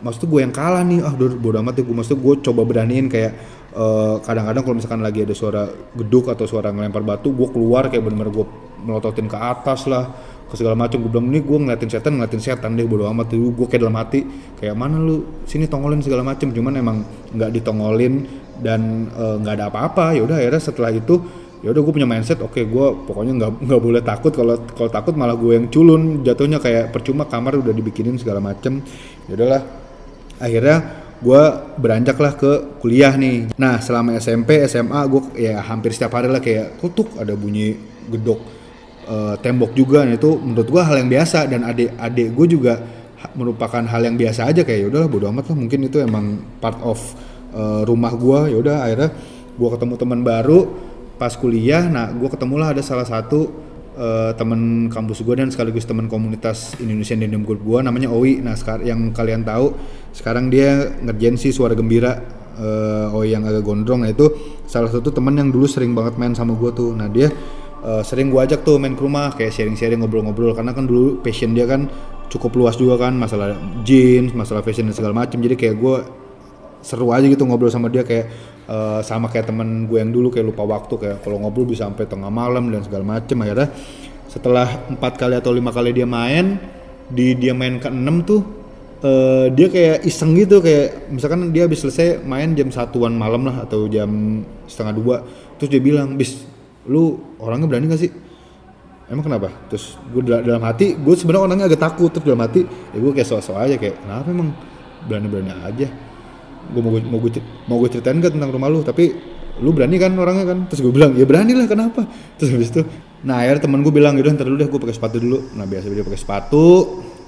maksudnya 0.04 0.28
gue 0.28 0.40
yang 0.44 0.54
kalah 0.54 0.84
nih 0.84 1.00
ah 1.02 1.14
udah 1.16 1.28
bodo 1.40 1.58
amat 1.64 1.82
ya 1.82 1.84
gue 1.88 1.96
maksudnya 1.96 2.20
gue 2.20 2.34
coba 2.46 2.62
beraniin 2.68 3.08
kayak 3.08 3.32
eh, 3.74 4.16
kadang-kadang 4.22 4.62
kalau 4.62 4.76
misalkan 4.78 5.02
lagi 5.02 5.24
ada 5.24 5.34
suara 5.34 5.64
geduk 5.96 6.30
atau 6.30 6.46
suara 6.46 6.70
ngelempar 6.70 7.02
batu 7.02 7.32
gue 7.32 7.48
keluar 7.50 7.88
kayak 7.88 8.04
bener-bener 8.04 8.30
gue 8.30 8.46
melototin 8.86 9.26
ke 9.26 9.38
atas 9.40 9.90
lah 9.90 10.14
ke 10.46 10.54
segala 10.54 10.78
macam 10.78 11.02
gue 11.02 11.10
bilang 11.10 11.26
ini 11.34 11.42
gue 11.42 11.58
ngeliatin 11.58 11.90
setan 11.90 12.22
ngeliatin 12.22 12.42
setan 12.44 12.78
deh 12.78 12.86
bodo 12.86 13.10
amat. 13.10 13.34
Dulu 13.34 13.66
gue 13.66 13.68
kayak 13.72 13.82
dalam 13.82 13.98
hati 13.98 14.20
kayak 14.62 14.76
mana 14.78 15.02
lu? 15.02 15.42
Sini 15.50 15.66
tongolin 15.66 16.06
segala 16.06 16.22
macam 16.22 16.54
cuman 16.54 16.74
emang 16.78 16.98
nggak 17.34 17.50
ditongolin 17.50 18.14
dan 18.62 19.10
eh, 19.10 19.36
nggak 19.42 19.54
ada 19.58 19.66
apa-apa. 19.74 20.14
Ya 20.14 20.22
udah 20.22 20.38
akhirnya 20.38 20.62
setelah 20.62 20.94
itu 20.94 21.18
ya 21.66 21.74
udah 21.74 21.82
gue 21.82 21.94
punya 21.98 22.06
mindset 22.06 22.46
oke 22.46 22.62
gue 22.62 22.88
pokoknya 23.10 23.34
nggak 23.42 23.52
nggak 23.66 23.82
boleh 23.82 24.02
takut. 24.06 24.30
Kalau 24.30 24.62
kalau 24.78 24.90
takut 24.94 25.18
malah 25.18 25.34
gue 25.34 25.58
yang 25.58 25.66
culun. 25.74 26.22
Jatuhnya 26.22 26.62
kayak 26.62 26.94
percuma 26.94 27.26
kamar 27.26 27.58
udah 27.58 27.74
dibikinin 27.74 28.22
segala 28.22 28.38
macem. 28.38 28.86
Ya 29.26 29.34
udahlah. 29.34 29.66
Akhirnya 30.38 30.78
gue 31.26 31.44
beranjaklah 31.82 32.38
ke 32.38 32.52
kuliah 32.78 33.18
nih. 33.18 33.50
Nah 33.58 33.82
selama 33.82 34.14
SMP 34.22 34.62
SMA 34.70 35.02
gue 35.10 35.42
ya 35.42 35.58
hampir 35.66 35.90
setiap 35.90 36.14
hari 36.14 36.30
lah 36.30 36.38
kayak 36.38 36.78
kutuk. 36.78 37.18
Ada 37.18 37.34
bunyi 37.34 37.74
gedok 38.14 38.46
eh, 39.10 39.36
tembok 39.42 39.74
juga. 39.74 40.06
Nah 40.06 40.22
itu 40.22 40.38
menurut 40.38 40.70
gue 40.70 40.82
hal 40.86 41.02
yang 41.02 41.10
biasa. 41.10 41.50
Dan 41.50 41.66
adik-adik 41.66 42.30
gue 42.30 42.46
juga 42.46 42.74
merupakan 43.34 43.82
hal 43.82 44.06
yang 44.06 44.14
biasa 44.22 44.54
aja. 44.54 44.62
Kayak 44.62 44.86
ya 44.86 44.88
udahlah 44.94 45.10
bodo 45.10 45.34
amat 45.34 45.50
lah. 45.50 45.58
Mungkin 45.58 45.90
itu 45.90 45.98
emang 45.98 46.46
part 46.62 46.78
of 46.86 47.02
eh, 47.58 47.82
rumah 47.90 48.14
gue 48.14 48.54
ya 48.54 48.58
udah 48.62 48.78
akhirnya 48.86 49.10
gue 49.56 49.70
ketemu 49.72 49.94
teman 49.98 50.22
baru 50.22 50.94
pas 51.16 51.32
kuliah 51.36 51.88
nah 51.88 52.12
gue 52.12 52.28
ketemulah 52.28 52.76
ada 52.76 52.84
salah 52.84 53.08
satu 53.08 53.52
eh, 53.96 54.32
teman 54.36 54.92
kampus 54.92 55.24
gue 55.24 55.36
dan 55.36 55.50
sekaligus 55.50 55.88
teman 55.88 56.12
komunitas 56.12 56.76
Indonesian 56.78 57.24
Denim 57.24 57.48
Group 57.48 57.64
gue 57.64 57.80
namanya 57.82 58.12
Owi. 58.12 58.44
Nah 58.44 58.54
sekarang 58.54 58.86
yang 58.86 59.00
kalian 59.16 59.48
tahu 59.48 59.74
sekarang 60.12 60.52
dia 60.52 60.96
ngerjain 61.02 61.40
sih 61.40 61.56
suara 61.56 61.74
gembira 61.74 62.20
eh, 62.60 63.16
Owi 63.16 63.34
yang 63.34 63.48
agak 63.48 63.64
gondrong. 63.64 64.04
Nah 64.04 64.12
itu 64.12 64.30
salah 64.68 64.92
satu 64.92 65.12
teman 65.16 65.36
yang 65.40 65.50
dulu 65.50 65.66
sering 65.66 65.96
banget 65.96 66.20
main 66.20 66.36
sama 66.36 66.54
gue 66.60 66.72
tuh. 66.76 66.92
Nah 66.92 67.08
dia 67.08 67.32
eh, 67.84 68.04
sering 68.04 68.28
gue 68.28 68.40
ajak 68.44 68.68
tuh 68.68 68.76
main 68.78 68.94
ke 68.94 69.02
rumah 69.02 69.32
kayak 69.32 69.56
sharing-sharing 69.56 70.04
ngobrol-ngobrol. 70.04 70.52
Karena 70.52 70.76
kan 70.76 70.84
dulu 70.84 71.24
passion 71.24 71.56
dia 71.56 71.64
kan 71.64 71.88
cukup 72.30 72.52
luas 72.58 72.76
juga 72.76 73.00
kan 73.00 73.14
masalah 73.16 73.56
jeans 73.86 74.34
masalah 74.34 74.66
fashion 74.66 74.90
dan 74.90 74.96
segala 74.98 75.14
macam 75.14 75.38
jadi 75.40 75.56
kayak 75.56 75.76
gue 75.78 75.98
seru 76.86 77.10
aja 77.10 77.26
gitu 77.26 77.50
ngobrol 77.50 77.74
sama 77.74 77.90
dia 77.90 78.06
kayak 78.06 78.30
eh, 78.70 79.02
sama 79.02 79.26
kayak 79.34 79.50
temen 79.50 79.90
gue 79.90 79.98
yang 79.98 80.14
dulu 80.14 80.30
kayak 80.30 80.46
lupa 80.54 80.62
waktu 80.70 80.94
kayak 81.02 81.18
kalau 81.26 81.42
ngobrol 81.42 81.66
bisa 81.66 81.90
sampai 81.90 82.06
tengah 82.06 82.30
malam 82.30 82.70
dan 82.70 82.86
segala 82.86 83.18
macem. 83.18 83.42
Akhirnya 83.42 83.74
setelah 84.30 84.70
empat 84.94 85.18
kali 85.18 85.34
atau 85.34 85.50
lima 85.50 85.74
kali 85.74 85.90
dia 85.98 86.06
main 86.06 86.62
di 87.10 87.34
dia 87.34 87.58
main 87.58 87.82
ke 87.82 87.90
enam 87.90 88.22
tuh 88.22 88.46
eh, 89.02 89.50
dia 89.50 89.68
kayak 89.74 90.06
iseng 90.06 90.38
gitu 90.38 90.62
kayak 90.62 91.10
misalkan 91.10 91.50
dia 91.50 91.66
habis 91.66 91.82
selesai 91.82 92.22
main 92.22 92.54
jam 92.54 92.70
satuan 92.70 93.18
malam 93.18 93.50
lah 93.50 93.66
atau 93.66 93.90
jam 93.90 94.42
setengah 94.70 94.94
dua 94.94 95.16
terus 95.58 95.74
dia 95.74 95.82
bilang 95.82 96.14
bis 96.14 96.46
lu 96.86 97.18
orangnya 97.42 97.66
berani 97.66 97.90
gak 97.90 98.02
sih? 98.06 98.14
Emang 99.06 99.26
kenapa? 99.26 99.50
Terus 99.70 99.98
gue 100.14 100.22
dalam 100.22 100.62
hati 100.62 100.98
gue 100.98 101.14
sebenarnya 101.18 101.44
orangnya 101.50 101.66
agak 101.70 101.82
takut 101.82 102.10
terus 102.14 102.26
dalam 102.26 102.42
hati 102.46 102.62
ya 102.66 102.98
gue 103.02 103.12
kayak 103.14 103.26
so-so 103.26 103.58
aja 103.58 103.74
kayak 103.78 103.98
kenapa 104.02 104.28
emang 104.30 104.50
berani-berani 105.06 105.54
aja 105.66 105.88
gue 106.74 106.82
mau 106.82 106.94
mau 106.94 107.20
gue 107.22 107.32
mau 107.70 107.78
gue 107.82 107.90
ceritain 107.92 108.18
gak 108.18 108.34
tentang 108.34 108.52
rumah 108.54 108.70
lu? 108.72 108.82
Tapi 108.82 109.14
lu 109.62 109.72
berani 109.72 109.96
kan 110.02 110.12
orangnya 110.18 110.46
kan? 110.50 110.60
Terus 110.68 110.82
gue 110.86 110.94
bilang 110.94 111.16
ya 111.16 111.24
berani 111.24 111.54
lah 111.56 111.68
kenapa? 111.70 112.06
Terus 112.40 112.50
habis 112.56 112.70
itu 112.74 112.82
nah 113.26 113.42
akhirnya 113.42 113.66
temen 113.66 113.82
gue 113.82 113.90
bilang 113.90 114.14
gitu 114.22 114.30
ntar 114.30 114.46
dulu 114.46 114.58
deh 114.62 114.70
gue 114.70 114.82
pakai 114.82 114.96
sepatu 114.96 115.18
dulu. 115.18 115.38
Nah 115.58 115.66
biasa 115.66 115.86
dia 115.90 116.06
pakai 116.06 116.22
sepatu 116.22 116.68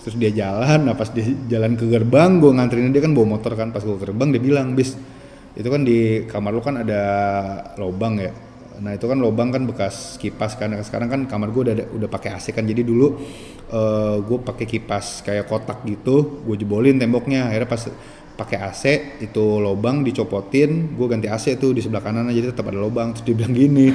terus 0.04 0.16
dia 0.16 0.32
jalan. 0.32 0.80
Nah 0.88 0.94
pas 0.96 1.10
dia 1.12 1.26
jalan 1.48 1.76
ke 1.76 1.86
gerbang 1.88 2.40
gue 2.40 2.52
nganterin 2.54 2.92
dia 2.94 3.02
kan 3.02 3.14
bawa 3.14 3.38
motor 3.38 3.54
kan. 3.54 3.70
Pas 3.70 3.82
gue 3.82 3.96
ke 3.96 4.04
gerbang 4.10 4.30
dia 4.34 4.42
bilang 4.42 4.74
bis 4.78 4.98
itu 5.58 5.68
kan 5.74 5.82
di 5.82 6.30
kamar 6.30 6.54
lu 6.54 6.62
kan 6.62 6.86
ada 6.86 7.02
lubang 7.82 8.22
ya? 8.22 8.30
Nah 8.78 8.94
itu 8.94 9.10
kan 9.10 9.18
lubang 9.18 9.50
kan 9.50 9.66
bekas 9.66 10.22
kipas 10.22 10.54
kan. 10.54 10.70
Nah, 10.74 10.86
sekarang 10.86 11.10
kan 11.10 11.22
kamar 11.26 11.50
gue 11.50 11.62
udah 11.66 11.76
udah 11.98 12.10
pakai 12.10 12.38
AC 12.38 12.54
kan. 12.54 12.62
Jadi 12.66 12.86
dulu 12.86 13.18
eh, 13.74 14.16
gue 14.22 14.38
pakai 14.42 14.66
kipas 14.70 15.26
kayak 15.26 15.50
kotak 15.50 15.82
gitu 15.86 16.46
gue 16.46 16.56
jebolin 16.62 17.02
temboknya. 17.02 17.50
Akhirnya 17.50 17.70
pas 17.70 17.84
pakai 18.38 18.58
AC 18.62 18.84
itu 19.26 19.46
lubang 19.58 20.06
dicopotin 20.06 20.94
gue 20.94 21.08
ganti 21.10 21.26
AC 21.26 21.58
tuh 21.58 21.74
di 21.74 21.82
sebelah 21.82 22.06
kanan 22.06 22.30
aja 22.30 22.54
tetap 22.54 22.70
ada 22.70 22.78
lubang. 22.78 23.18
Terus 23.18 23.26
dia 23.26 23.36
bilang 23.36 23.54
gini 23.58 23.88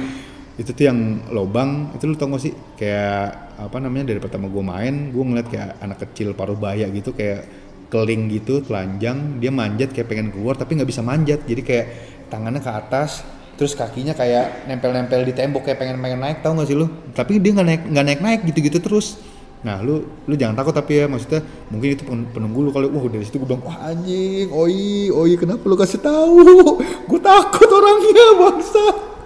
itu 0.53 0.69
tuh 0.69 0.85
yang 0.85 1.25
lubang 1.33 1.95
itu 1.97 2.03
lu 2.05 2.13
tau 2.19 2.29
gak 2.35 2.43
sih? 2.43 2.53
Kayak 2.75 3.55
apa 3.57 3.77
namanya 3.79 4.11
dari 4.11 4.19
pertama 4.19 4.51
gue 4.51 4.63
main 4.63 5.09
gue 5.09 5.23
ngeliat 5.23 5.47
kayak 5.47 5.69
anak 5.79 5.97
kecil 6.05 6.35
paruh 6.35 6.59
baya 6.59 6.91
gitu 6.91 7.15
kayak 7.15 7.47
keling 7.87 8.27
gitu 8.29 8.59
telanjang. 8.61 9.39
Dia 9.39 9.49
manjat 9.49 9.95
kayak 9.95 10.07
pengen 10.11 10.27
keluar 10.35 10.59
tapi 10.59 10.75
nggak 10.75 10.89
bisa 10.91 11.01
manjat. 11.01 11.41
Jadi 11.47 11.61
kayak 11.63 11.87
tangannya 12.27 12.59
ke 12.59 12.69
atas 12.69 13.23
terus 13.53 13.77
kakinya 13.77 14.17
kayak 14.17 14.65
nempel-nempel 14.65 15.21
di 15.23 15.31
tembok 15.31 15.69
kayak 15.69 15.77
pengen 15.77 16.01
pengen 16.03 16.19
naik 16.19 16.43
tau 16.43 16.51
gak 16.59 16.67
sih 16.67 16.75
lu? 16.75 16.91
Tapi 17.15 17.39
dia 17.39 17.55
nggak 17.55 17.67
naik 17.71 17.81
nggak 17.95 18.05
naik 18.05 18.21
naik 18.21 18.39
gitu-gitu 18.51 18.83
terus 18.83 19.23
nah 19.63 19.79
lu 19.79 20.03
lu 20.27 20.35
jangan 20.35 20.59
takut 20.59 20.75
tapi 20.75 20.99
ya 20.99 21.05
maksudnya 21.07 21.39
mungkin 21.71 21.95
itu 21.95 22.03
pen- 22.03 22.27
penunggu 22.35 22.67
lu 22.67 22.69
kalau 22.75 22.91
wah 22.91 23.07
dari 23.07 23.23
situ 23.23 23.39
gue 23.39 23.47
bilang 23.47 23.63
wah 23.63 23.79
anjing 23.87 24.51
oi 24.51 25.07
oi 25.07 25.31
kenapa 25.39 25.63
lu 25.63 25.79
kasih 25.79 26.03
tahu? 26.03 26.43
Gue 27.09 27.19
takut 27.23 27.69
orangnya 27.71 28.27
bangsa. 28.39 28.83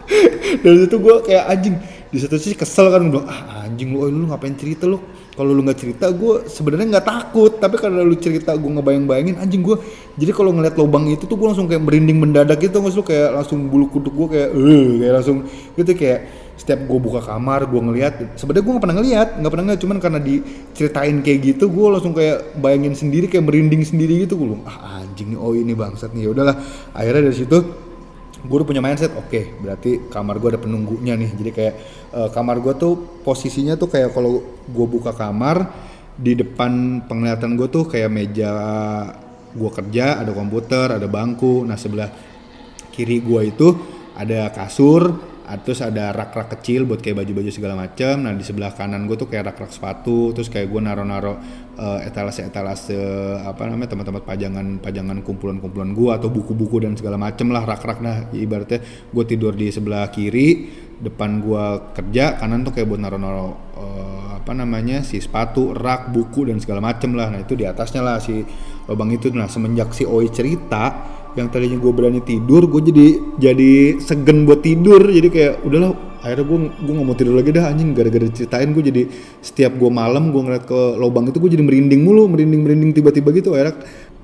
Dari 0.64 0.78
situ 0.86 0.96
gue 0.98 1.16
kayak 1.26 1.46
anjing. 1.52 1.76
Di 2.08 2.18
satu 2.24 2.40
sisi 2.40 2.56
kesel 2.56 2.88
kan 2.88 3.04
gue 3.12 3.22
ah 3.26 3.66
anjing 3.66 3.92
lu 3.92 4.08
oi 4.08 4.12
lu 4.14 4.30
ngapain 4.30 4.54
cerita 4.54 4.86
lu? 4.86 5.02
Kalau 5.38 5.54
lu 5.54 5.62
nggak 5.62 5.78
cerita 5.78 6.06
gue 6.10 6.50
sebenarnya 6.50 6.98
nggak 6.98 7.08
takut. 7.08 7.52
Tapi 7.58 7.76
karena 7.78 8.02
lu 8.06 8.16
cerita 8.18 8.54
gue 8.54 8.72
ngebayang-bayangin 8.78 9.42
anjing 9.42 9.62
gue 9.66 9.78
jadi 10.18 10.32
kalau 10.34 10.50
ngeliat 10.50 10.74
lubang 10.74 11.06
itu 11.14 11.30
tuh 11.30 11.38
gue 11.38 11.48
langsung 11.50 11.70
kayak 11.70 11.82
merinding 11.86 12.18
mendadak 12.18 12.58
gitu 12.58 12.82
sih 12.90 12.98
lu 12.98 13.06
kayak 13.06 13.38
langsung 13.38 13.70
bulu 13.70 13.86
kuduk 13.86 14.14
gue 14.18 14.28
kayak 14.34 14.50
eh 14.50 14.88
kayak 15.02 15.14
langsung 15.14 15.38
gitu 15.78 15.92
kayak 15.94 16.20
setiap 16.58 16.90
gue 16.90 17.00
buka 17.00 17.22
kamar 17.22 17.70
gue 17.70 17.82
ngeliat 17.82 18.14
sebenarnya 18.36 18.64
gue 18.66 18.74
nggak 18.74 18.84
pernah 18.84 18.98
ngeliat 18.98 19.30
nggak 19.38 19.52
pernah 19.54 19.66
ngeliat 19.70 19.82
cuman 19.86 19.98
karena 20.02 20.20
diceritain 20.20 21.18
kayak 21.22 21.40
gitu 21.54 21.70
gue 21.70 21.88
langsung 21.88 22.14
kayak 22.18 22.58
bayangin 22.58 22.98
sendiri 22.98 23.30
kayak 23.30 23.46
merinding 23.46 23.86
sendiri 23.86 24.26
gitu 24.26 24.42
gue 24.42 24.58
ah 24.66 25.06
anjing 25.06 25.34
nih 25.34 25.40
oh 25.40 25.54
ini 25.54 25.74
bangsat 25.78 26.12
nih. 26.18 26.28
Ya 26.28 26.30
udahlah 26.34 26.56
akhirnya 26.98 27.30
dari 27.30 27.38
situ 27.38 27.58
gue 28.38 28.56
udah 28.58 28.68
punya 28.70 28.82
mindset 28.82 29.14
oke 29.18 29.62
berarti 29.62 30.10
kamar 30.10 30.42
gue 30.42 30.50
ada 30.58 30.60
penunggunya 30.62 31.14
nih. 31.14 31.30
Jadi 31.38 31.50
kayak 31.54 31.74
eh, 32.12 32.30
kamar 32.34 32.58
gue 32.60 32.74
tuh 32.74 32.94
posisinya 33.22 33.78
tuh 33.78 33.90
kayak 33.94 34.12
kalau 34.12 34.42
gue 34.66 34.88
buka 34.90 35.14
kamar 35.14 35.70
di 36.18 36.34
depan 36.34 37.06
penglihatan 37.06 37.54
gue 37.54 37.70
tuh 37.70 37.86
kayak 37.86 38.10
meja 38.10 38.52
gue 39.54 39.70
kerja 39.70 40.26
ada 40.26 40.34
komputer 40.34 40.98
ada 40.98 41.06
bangku. 41.06 41.62
Nah 41.64 41.78
sebelah 41.78 42.10
kiri 42.98 43.22
gua 43.22 43.46
itu 43.46 43.78
ada 44.18 44.50
kasur 44.50 45.14
terus 45.64 45.80
ada 45.80 46.12
rak-rak 46.12 46.60
kecil 46.60 46.84
buat 46.84 47.00
kayak 47.00 47.24
baju-baju 47.24 47.48
segala 47.48 47.80
macam 47.80 48.20
nah 48.20 48.36
di 48.36 48.44
sebelah 48.44 48.76
kanan 48.76 49.08
gue 49.08 49.16
tuh 49.16 49.32
kayak 49.32 49.54
rak-rak 49.54 49.72
sepatu. 49.72 50.36
Terus 50.36 50.52
kayak 50.52 50.68
gue 50.68 50.82
naro-naro 50.84 51.40
eh, 51.80 52.08
etalase-etalase 52.10 53.00
apa 53.48 53.70
namanya 53.70 53.96
tempat-tempat 53.96 54.24
pajangan 54.28 54.84
pajangan 54.84 55.24
kumpulan-kumpulan 55.24 55.96
gua 55.96 56.20
atau 56.20 56.28
buku-buku 56.28 56.84
dan 56.84 57.00
segala 57.00 57.16
macam 57.16 57.54
lah 57.56 57.64
rak-rak. 57.64 58.04
Nah 58.04 58.28
ibaratnya 58.36 58.84
gue 59.14 59.24
tidur 59.24 59.56
di 59.56 59.72
sebelah 59.72 60.12
kiri 60.12 60.68
depan 60.98 61.40
gua 61.40 61.94
kerja 61.94 62.36
kanan 62.42 62.66
tuh 62.66 62.74
kayak 62.74 62.88
buat 62.90 63.00
naro-naro 63.00 63.48
eh, 63.78 64.30
apa 64.42 64.52
namanya 64.52 65.04
si 65.04 65.20
sepatu 65.20 65.76
rak 65.76 66.12
buku 66.12 66.48
dan 66.48 66.60
segala 66.60 66.80
macem 66.80 67.16
lah. 67.16 67.32
Nah 67.32 67.44
itu 67.44 67.56
di 67.56 67.64
atasnya 67.64 68.04
lah 68.04 68.18
si 68.20 68.44
lubang 68.88 69.12
itu. 69.12 69.32
Nah 69.32 69.48
semenjak 69.48 69.92
si 69.92 70.04
Oi 70.04 70.28
cerita 70.32 71.16
yang 71.38 71.54
tadinya 71.54 71.78
gue 71.78 71.94
berani 71.94 72.22
tidur 72.26 72.66
gue 72.66 72.82
jadi 72.90 73.08
jadi 73.38 73.72
segen 74.02 74.50
buat 74.50 74.66
tidur. 74.66 75.06
Jadi 75.06 75.30
kayak 75.30 75.54
udahlah 75.62 75.94
akhirnya 76.26 76.46
gue 76.50 76.58
gue 76.82 76.94
nggak 76.98 77.08
mau 77.08 77.16
tidur 77.16 77.34
lagi 77.38 77.54
dah 77.54 77.70
anjing. 77.70 77.94
Gara-gara 77.94 78.26
ceritain 78.34 78.70
gue 78.74 78.84
jadi 78.84 79.02
setiap 79.40 79.78
gue 79.78 79.90
malam 79.94 80.34
gue 80.34 80.42
ngeliat 80.42 80.66
ke 80.66 80.98
lubang 80.98 81.30
itu 81.30 81.38
gue 81.38 81.52
jadi 81.54 81.64
merinding 81.64 82.02
mulu 82.02 82.26
merinding 82.26 82.62
merinding 82.66 82.92
tiba-tiba 82.98 83.30
gitu. 83.38 83.54
Akhirnya 83.54 83.78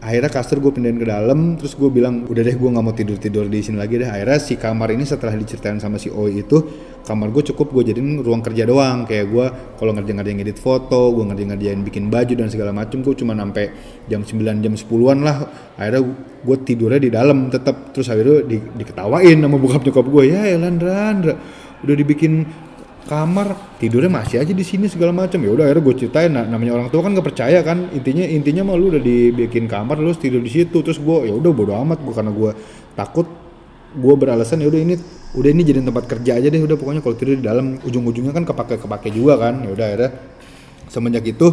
akhirnya 0.04 0.32
kasur 0.34 0.60
gue 0.60 0.71
pindahin 0.73 0.99
ke 0.99 1.08
dalam 1.08 1.56
terus 1.56 1.78
gue 1.80 1.88
bilang 1.88 2.28
udah 2.28 2.43
deh 2.43 2.58
gue 2.58 2.69
nggak 2.73 2.84
mau 2.84 2.91
tidur 2.91 3.15
tidur 3.21 3.45
di 3.45 3.62
sini 3.62 3.78
lagi 3.78 4.02
deh. 4.02 4.10
Akhirnya 4.10 4.39
si 4.41 4.58
kamar 4.58 4.89
ini 4.91 5.06
setelah 5.06 5.38
diceritain 5.38 5.78
sama 5.78 6.02
si 6.02 6.10
Oi 6.10 6.41
itu 6.41 6.58
kamar 7.04 7.30
gue 7.36 7.44
cukup 7.52 7.76
gue 7.76 7.94
jadiin 7.94 8.24
ruang 8.24 8.39
kerja 8.39 8.63
doang. 8.63 9.04
Kayak 9.04 9.26
gue 9.30 9.46
kalau 9.76 9.92
ngerjain 9.92 10.18
ngerjain 10.20 10.39
edit 10.39 10.58
foto 10.58 11.12
gue 11.12 11.24
ngerjain 11.28 11.50
ngerjain 11.54 11.80
bikin 11.84 12.04
baju 12.08 12.34
dan 12.34 12.48
segala 12.48 12.72
macem 12.72 13.04
gue 13.04 13.13
cuma 13.16 13.36
sampai 13.36 13.66
jam 14.08 14.24
9 14.24 14.63
jam 14.63 14.74
10-an 14.74 15.18
lah. 15.22 15.38
Akhirnya 15.76 16.02
gue 16.44 16.58
tidurnya 16.63 17.00
di 17.00 17.12
dalam 17.12 17.52
tetap 17.52 17.92
terus 17.92 18.08
akhirnya 18.08 18.48
di, 18.48 18.58
diketawain 18.60 19.38
sama 19.38 19.56
bokap 19.60 19.84
nyokap 19.84 20.06
gue 20.08 20.24
ya 20.28 20.42
Elan 20.48 20.76
Randra 20.80 21.36
udah 21.84 21.96
dibikin 21.96 22.48
kamar 23.04 23.76
tidurnya 23.84 24.08
masih 24.08 24.39
aja 24.39 24.56
di 24.56 24.63
sini 24.63 24.88
segala 24.88 25.12
macam 25.12 25.36
ya 25.44 25.52
udah 25.52 25.68
akhirnya 25.68 25.84
gue 25.84 25.96
ceritain 26.00 26.32
nah, 26.32 26.48
namanya 26.48 26.80
orang 26.80 26.88
tua 26.88 27.04
kan 27.04 27.12
gak 27.12 27.28
percaya 27.28 27.60
kan. 27.60 27.92
Intinya 27.92 28.24
intinya 28.24 28.72
mah 28.72 28.76
lu 28.80 28.96
udah 28.96 29.04
dibikin 29.04 29.68
kamar 29.68 30.00
lu 30.00 30.16
tidur 30.16 30.39
di 30.39 30.52
situ. 30.52 30.80
Terus 30.80 31.04
gue 31.04 31.28
ya 31.28 31.34
udah 31.36 31.52
bodo 31.52 31.76
amat 31.84 32.00
gue 32.00 32.13
karena 32.16 32.32
gue 32.32 32.52
takut 32.96 33.28
gue 33.94 34.16
beralasan 34.18 34.63
ya 34.63 34.68
udah 34.72 34.82
ini 34.82 34.96
udah 35.34 35.50
ini 35.50 35.65
jadi 35.65 35.82
tempat 35.82 36.06
kerja 36.06 36.38
aja 36.38 36.48
deh 36.54 36.62
udah 36.62 36.78
pokoknya 36.78 37.02
kalau 37.02 37.17
tidur 37.17 37.41
di 37.41 37.46
dalam 37.46 37.82
ujung-ujungnya 37.82 38.34
kan 38.38 38.46
kepake 38.46 38.78
kepake 38.78 39.10
juga 39.10 39.41
kan. 39.41 39.65
Ya 39.65 39.69
udah 39.74 39.86
akhirnya 39.89 40.12
semenjak 40.93 41.26
itu 41.26 41.48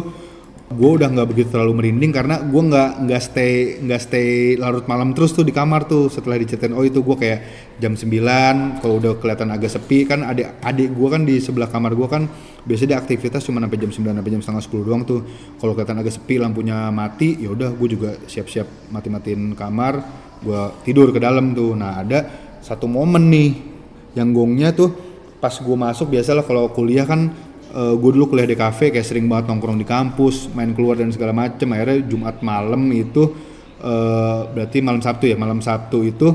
gue 0.71 0.87
udah 0.87 1.11
nggak 1.11 1.27
begitu 1.27 1.51
terlalu 1.51 1.83
merinding 1.83 2.15
karena 2.15 2.39
gue 2.47 2.61
nggak 2.63 3.03
nggak 3.03 3.21
stay 3.25 3.83
nggak 3.83 4.01
stay 4.07 4.55
larut 4.55 4.87
malam 4.87 5.11
terus 5.11 5.33
tuh 5.33 5.41
di 5.41 5.49
kamar 5.49 5.89
tuh. 5.89 6.13
Setelah 6.13 6.37
diceritain 6.37 6.77
oh 6.77 6.85
itu 6.85 7.01
gue 7.01 7.17
kayak 7.17 7.39
jam 7.81 7.97
9 7.97 8.85
kalau 8.85 9.01
udah 9.01 9.17
kelihatan 9.17 9.49
agak 9.49 9.73
sepi 9.73 10.05
kan 10.05 10.29
adik 10.29 10.61
adik 10.61 10.93
gue 10.93 11.07
kan 11.09 11.21
di 11.25 11.41
sebelah 11.41 11.67
kamar 11.67 11.97
gue 11.97 12.05
kan 12.05 12.29
biasanya 12.61 12.95
dia 12.95 12.99
aktivitas 13.01 13.41
cuma 13.49 13.57
sampai 13.57 13.77
jam 13.81 13.89
9 13.89 14.13
sampai 14.13 14.31
jam 14.31 14.41
setengah 14.45 14.63
10 14.69 14.87
doang 14.87 15.03
tuh. 15.09 15.19
Kalau 15.57 15.73
kelihatan 15.73 15.97
agak 15.97 16.13
sepi 16.21 16.37
lampunya 16.37 16.93
mati 16.93 17.41
ya 17.41 17.49
udah 17.49 17.73
gue 17.73 17.87
juga 17.89 18.09
siap-siap 18.29 18.93
mati-matiin 18.93 19.57
kamar 19.57 19.93
gue 20.37 20.61
tidur 20.85 21.09
ke 21.09 21.17
dalam 21.17 21.57
tuh. 21.57 21.73
Nah 21.73 22.05
ada 22.05 22.19
satu 22.61 22.85
momen 22.85 23.25
nih 23.33 23.70
yang 24.17 24.35
gongnya 24.35 24.75
tuh 24.75 24.91
pas 25.41 25.53
gue 25.57 25.77
masuk 25.77 26.13
biasalah 26.13 26.45
kalau 26.45 26.69
kuliah 26.69 27.07
kan 27.07 27.31
gue 27.71 28.11
dulu 28.11 28.35
kuliah 28.35 28.43
di 28.43 28.59
kafe 28.59 28.91
kayak 28.91 29.07
sering 29.07 29.31
banget 29.31 29.47
nongkrong 29.47 29.79
di 29.79 29.87
kampus 29.87 30.51
main 30.51 30.75
keluar 30.75 30.99
dan 30.99 31.07
segala 31.07 31.31
macem. 31.31 31.71
Akhirnya 31.71 32.03
Jumat 32.03 32.43
malam 32.43 32.83
itu 32.91 33.31
eh, 33.79 34.39
berarti 34.51 34.83
malam 34.83 34.99
Sabtu 34.99 35.31
ya 35.31 35.39
malam 35.39 35.63
Sabtu 35.63 36.03
itu 36.03 36.27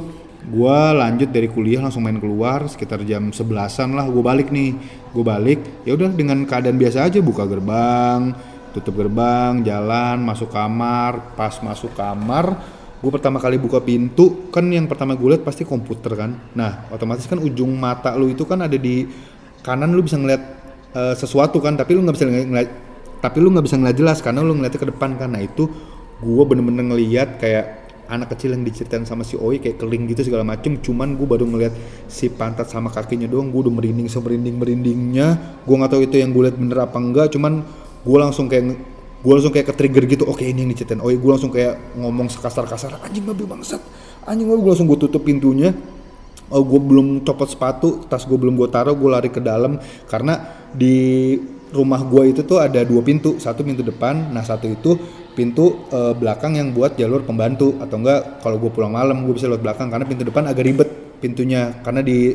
gue 0.46 0.78
lanjut 0.94 1.28
dari 1.34 1.50
kuliah 1.50 1.82
langsung 1.82 2.06
main 2.06 2.16
keluar 2.22 2.70
sekitar 2.70 3.02
jam 3.04 3.34
11an 3.34 3.92
lah 3.92 4.08
gue 4.08 4.24
balik 4.24 4.48
nih. 4.48 4.72
Gue 5.12 5.24
balik 5.24 5.60
ya 5.84 5.92
udah 5.92 6.08
dengan 6.08 6.40
keadaan 6.48 6.80
biasa 6.80 7.04
aja 7.04 7.20
buka 7.20 7.44
gerbang 7.44 8.32
tutup 8.72 8.96
gerbang 8.96 9.60
jalan 9.60 10.16
masuk 10.24 10.48
kamar. 10.48 11.36
Pas 11.36 11.52
masuk 11.60 11.92
kamar 11.92 12.56
gue 12.96 13.10
pertama 13.12 13.36
kali 13.36 13.60
buka 13.60 13.84
pintu 13.84 14.48
kan 14.48 14.64
yang 14.72 14.88
pertama 14.88 15.12
gue 15.12 15.36
lihat 15.36 15.44
pasti 15.44 15.68
komputer 15.68 16.16
kan. 16.16 16.32
Nah 16.56 16.88
otomatis 16.88 17.28
kan 17.28 17.36
ujung 17.36 17.76
mata 17.76 18.16
lu 18.16 18.32
itu 18.32 18.48
kan 18.48 18.64
ada 18.64 18.76
di 18.76 19.04
kanan 19.60 19.92
lu 19.92 20.00
bisa 20.00 20.16
ngeliat 20.16 20.42
eh, 20.96 21.14
sesuatu 21.14 21.60
kan 21.60 21.76
tapi 21.76 21.92
lu 21.92 22.00
nggak 22.02 22.16
bisa 22.16 22.26
ngeliat, 22.26 22.70
tapi 23.20 23.36
lu 23.44 23.52
nggak 23.52 23.66
bisa 23.68 23.76
ngeliat 23.76 23.96
jelas 23.96 24.18
karena 24.24 24.40
lu 24.40 24.56
ngeliatnya 24.56 24.80
ke 24.80 24.88
depan 24.88 25.18
nah 25.28 25.42
itu 25.42 25.68
gue 26.16 26.42
bener-bener 26.48 26.96
ngeliat 26.96 27.36
kayak 27.36 27.86
anak 28.06 28.32
kecil 28.32 28.54
yang 28.54 28.62
diceritain 28.62 29.02
sama 29.02 29.26
si 29.26 29.34
Oi 29.34 29.58
kayak 29.58 29.82
keling 29.82 30.06
gitu 30.08 30.30
segala 30.30 30.46
macem. 30.46 30.78
Cuman 30.78 31.18
gue 31.18 31.26
baru 31.26 31.44
ngeliat 31.44 31.74
si 32.06 32.30
pantat 32.30 32.70
sama 32.70 32.88
kakinya 32.88 33.26
doang 33.26 33.50
gue 33.50 33.66
udah 33.66 33.74
merinding 33.74 34.08
semerinding 34.08 34.56
merindingnya 34.56 35.60
gue 35.66 35.74
nggak 35.74 35.90
tahu 35.90 36.02
itu 36.06 36.16
yang 36.22 36.30
gue 36.30 36.42
liat 36.46 36.56
bener 36.56 36.78
apa 36.86 36.96
enggak 36.96 37.34
cuman 37.34 37.66
gue 38.06 38.18
langsung 38.18 38.46
kayak 38.46 38.78
gue 39.26 39.32
langsung 39.34 39.50
kayak 39.50 39.66
ke 39.66 39.74
trigger 39.74 40.04
gitu 40.06 40.22
oke 40.22 40.46
ini 40.46 40.62
yang 40.62 40.70
diceritain 40.70 41.02
Oi 41.02 41.18
gue 41.18 41.30
langsung 41.34 41.50
kayak 41.50 41.98
ngomong 41.98 42.30
sekasar-kasar 42.30 43.02
anjing 43.02 43.26
babi 43.26 43.42
bangsat. 43.42 43.82
Anjing 44.22 44.46
babi 44.46 44.60
gue 44.62 44.70
langsung 44.70 44.86
gue 44.86 44.98
tutup 45.02 45.26
pintunya. 45.26 45.74
Oh, 46.46 46.62
gue 46.62 46.78
belum 46.78 47.26
copot 47.26 47.50
sepatu, 47.50 48.06
tas 48.06 48.22
gue 48.22 48.38
belum 48.38 48.54
gue 48.54 48.70
taruh, 48.70 48.94
gue 48.94 49.10
lari 49.10 49.34
ke 49.34 49.42
dalam. 49.42 49.82
Karena 50.06 50.62
di 50.70 51.34
rumah 51.74 52.06
gue 52.06 52.30
itu 52.30 52.46
tuh 52.46 52.62
ada 52.62 52.86
dua 52.86 53.02
pintu, 53.02 53.42
satu 53.42 53.66
pintu 53.66 53.82
depan, 53.82 54.30
nah 54.30 54.46
satu 54.46 54.70
itu 54.70 54.94
pintu 55.34 55.90
eh, 55.90 56.14
belakang 56.14 56.54
yang 56.54 56.70
buat 56.70 56.94
jalur 56.94 57.26
pembantu. 57.26 57.74
Atau 57.82 57.98
enggak 57.98 58.46
kalau 58.46 58.62
gue 58.62 58.70
pulang 58.70 58.94
malam 58.94 59.26
gue 59.26 59.34
bisa 59.34 59.50
lewat 59.50 59.58
belakang 59.58 59.90
karena 59.90 60.06
pintu 60.06 60.22
depan 60.22 60.46
agak 60.46 60.62
ribet 60.62 60.88
pintunya. 61.18 61.74
Karena 61.82 61.98
di 62.06 62.30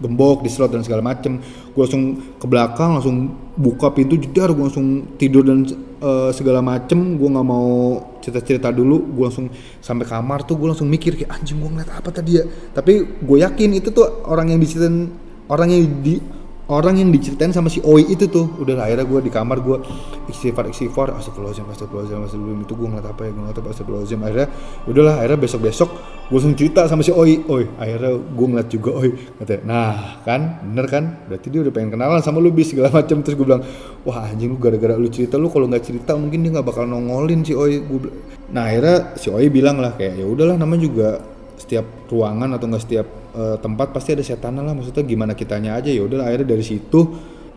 gembok 0.00 0.44
di 0.44 0.50
slot 0.52 0.72
dan 0.72 0.82
segala 0.84 1.02
macem. 1.02 1.40
Gue 1.72 1.82
langsung 1.84 2.36
ke 2.36 2.46
belakang 2.48 2.96
langsung 3.00 3.16
buka 3.56 3.92
pintu 3.92 4.20
jedar 4.20 4.52
gue 4.52 4.64
langsung 4.64 5.16
tidur 5.16 5.44
dan 5.44 5.64
eh, 6.02 6.30
segala 6.32 6.60
macem. 6.60 7.16
Gue 7.16 7.28
nggak 7.28 7.46
mau 7.46 8.00
cerita-cerita 8.20 8.72
dulu. 8.72 9.16
Gue 9.16 9.24
langsung 9.28 9.46
sampai 9.80 10.04
kamar 10.08 10.44
tuh 10.44 10.56
gue 10.60 10.68
langsung 10.72 10.88
mikir 10.88 11.16
kayak 11.16 11.32
anjing 11.36 11.60
gue 11.60 11.70
ngeliat 11.70 11.90
apa 11.92 12.10
tadi 12.12 12.40
ya? 12.40 12.44
Tapi 12.46 13.22
gue 13.22 13.38
yakin 13.40 13.70
itu 13.76 13.88
tuh 13.92 14.26
orang 14.28 14.52
yang 14.52 14.60
diceritain 14.60 15.12
orang 15.46 15.68
yang 15.70 15.82
di 16.02 16.18
orang 16.66 16.98
yang 16.98 17.14
diceritain 17.14 17.54
sama 17.54 17.70
si 17.70 17.78
Oi 17.82 18.10
itu 18.10 18.26
tuh. 18.26 18.58
Udah 18.58 18.82
akhirnya 18.82 19.06
gue 19.06 19.20
di 19.22 19.30
kamar 19.30 19.62
gue 19.62 19.78
istighfar 20.26 20.66
istighfar 20.70 21.14
astagfirullahaladzim 21.14 21.66
astagfirullahaladzim 21.70 22.26
astagfirullahaladzim. 22.26 22.66
Itu 22.66 22.74
gue 22.74 22.88
ngeliat 22.90 23.06
apa 23.06 23.20
ya 23.22 23.30
gue 23.30 23.42
ngeliat 23.42 23.58
apa 23.62 23.68
astagfirullahaladzim. 23.70 24.20
Akhirnya 24.26 24.48
udahlah 24.90 25.14
akhirnya 25.22 25.38
besok 25.38 25.60
besok 25.62 25.90
gue 26.26 26.34
langsung 26.34 26.58
cerita 26.58 26.80
sama 26.90 27.02
si 27.06 27.12
Oi. 27.14 27.46
Oi 27.46 27.64
akhirnya 27.78 28.10
gue 28.18 28.46
ngeliat 28.50 28.68
juga 28.70 28.90
Oi. 28.98 29.10
Katanya 29.38 29.62
nah 29.62 29.94
kan? 30.26 30.40
Bener 30.66 30.86
kan? 30.90 31.04
Berarti 31.30 31.46
dia 31.54 31.60
udah 31.62 31.72
pengen 31.72 31.90
kenalan 31.94 32.20
sama 32.22 32.42
lu 32.42 32.50
bis 32.50 32.74
segala 32.74 32.90
macam 32.90 33.22
terus 33.22 33.38
gue 33.38 33.46
bilang 33.46 33.62
wah 34.02 34.26
anjing 34.26 34.50
lu 34.50 34.58
gara-gara 34.58 34.98
lu 34.98 35.06
cerita 35.06 35.38
lu 35.38 35.46
kalau 35.50 35.70
nggak 35.70 35.86
cerita 35.86 36.18
mungkin 36.18 36.42
dia 36.42 36.50
nggak 36.58 36.66
bakal 36.66 36.84
nongolin 36.86 37.46
si 37.46 37.54
Oi. 37.54 37.78
Gue 37.86 38.10
nah 38.50 38.66
akhirnya 38.66 39.14
si 39.14 39.30
Oi 39.30 39.46
bilang 39.50 39.78
lah 39.78 39.94
kayak 39.94 40.18
ya 40.18 40.26
udahlah 40.26 40.58
namanya 40.58 40.82
juga 40.82 41.08
setiap 41.56 42.08
ruangan 42.08 42.56
atau 42.56 42.68
enggak 42.68 42.84
setiap 42.84 43.06
eh, 43.36 43.56
tempat 43.60 43.92
pasti 43.92 44.14
ada 44.16 44.24
setan 44.24 44.60
lah. 44.60 44.72
Maksudnya 44.76 45.04
gimana 45.04 45.32
kitanya 45.32 45.76
aja 45.76 45.90
ya 45.90 46.04
udah 46.04 46.24
akhirnya 46.24 46.56
dari 46.56 46.64
situ. 46.64 47.00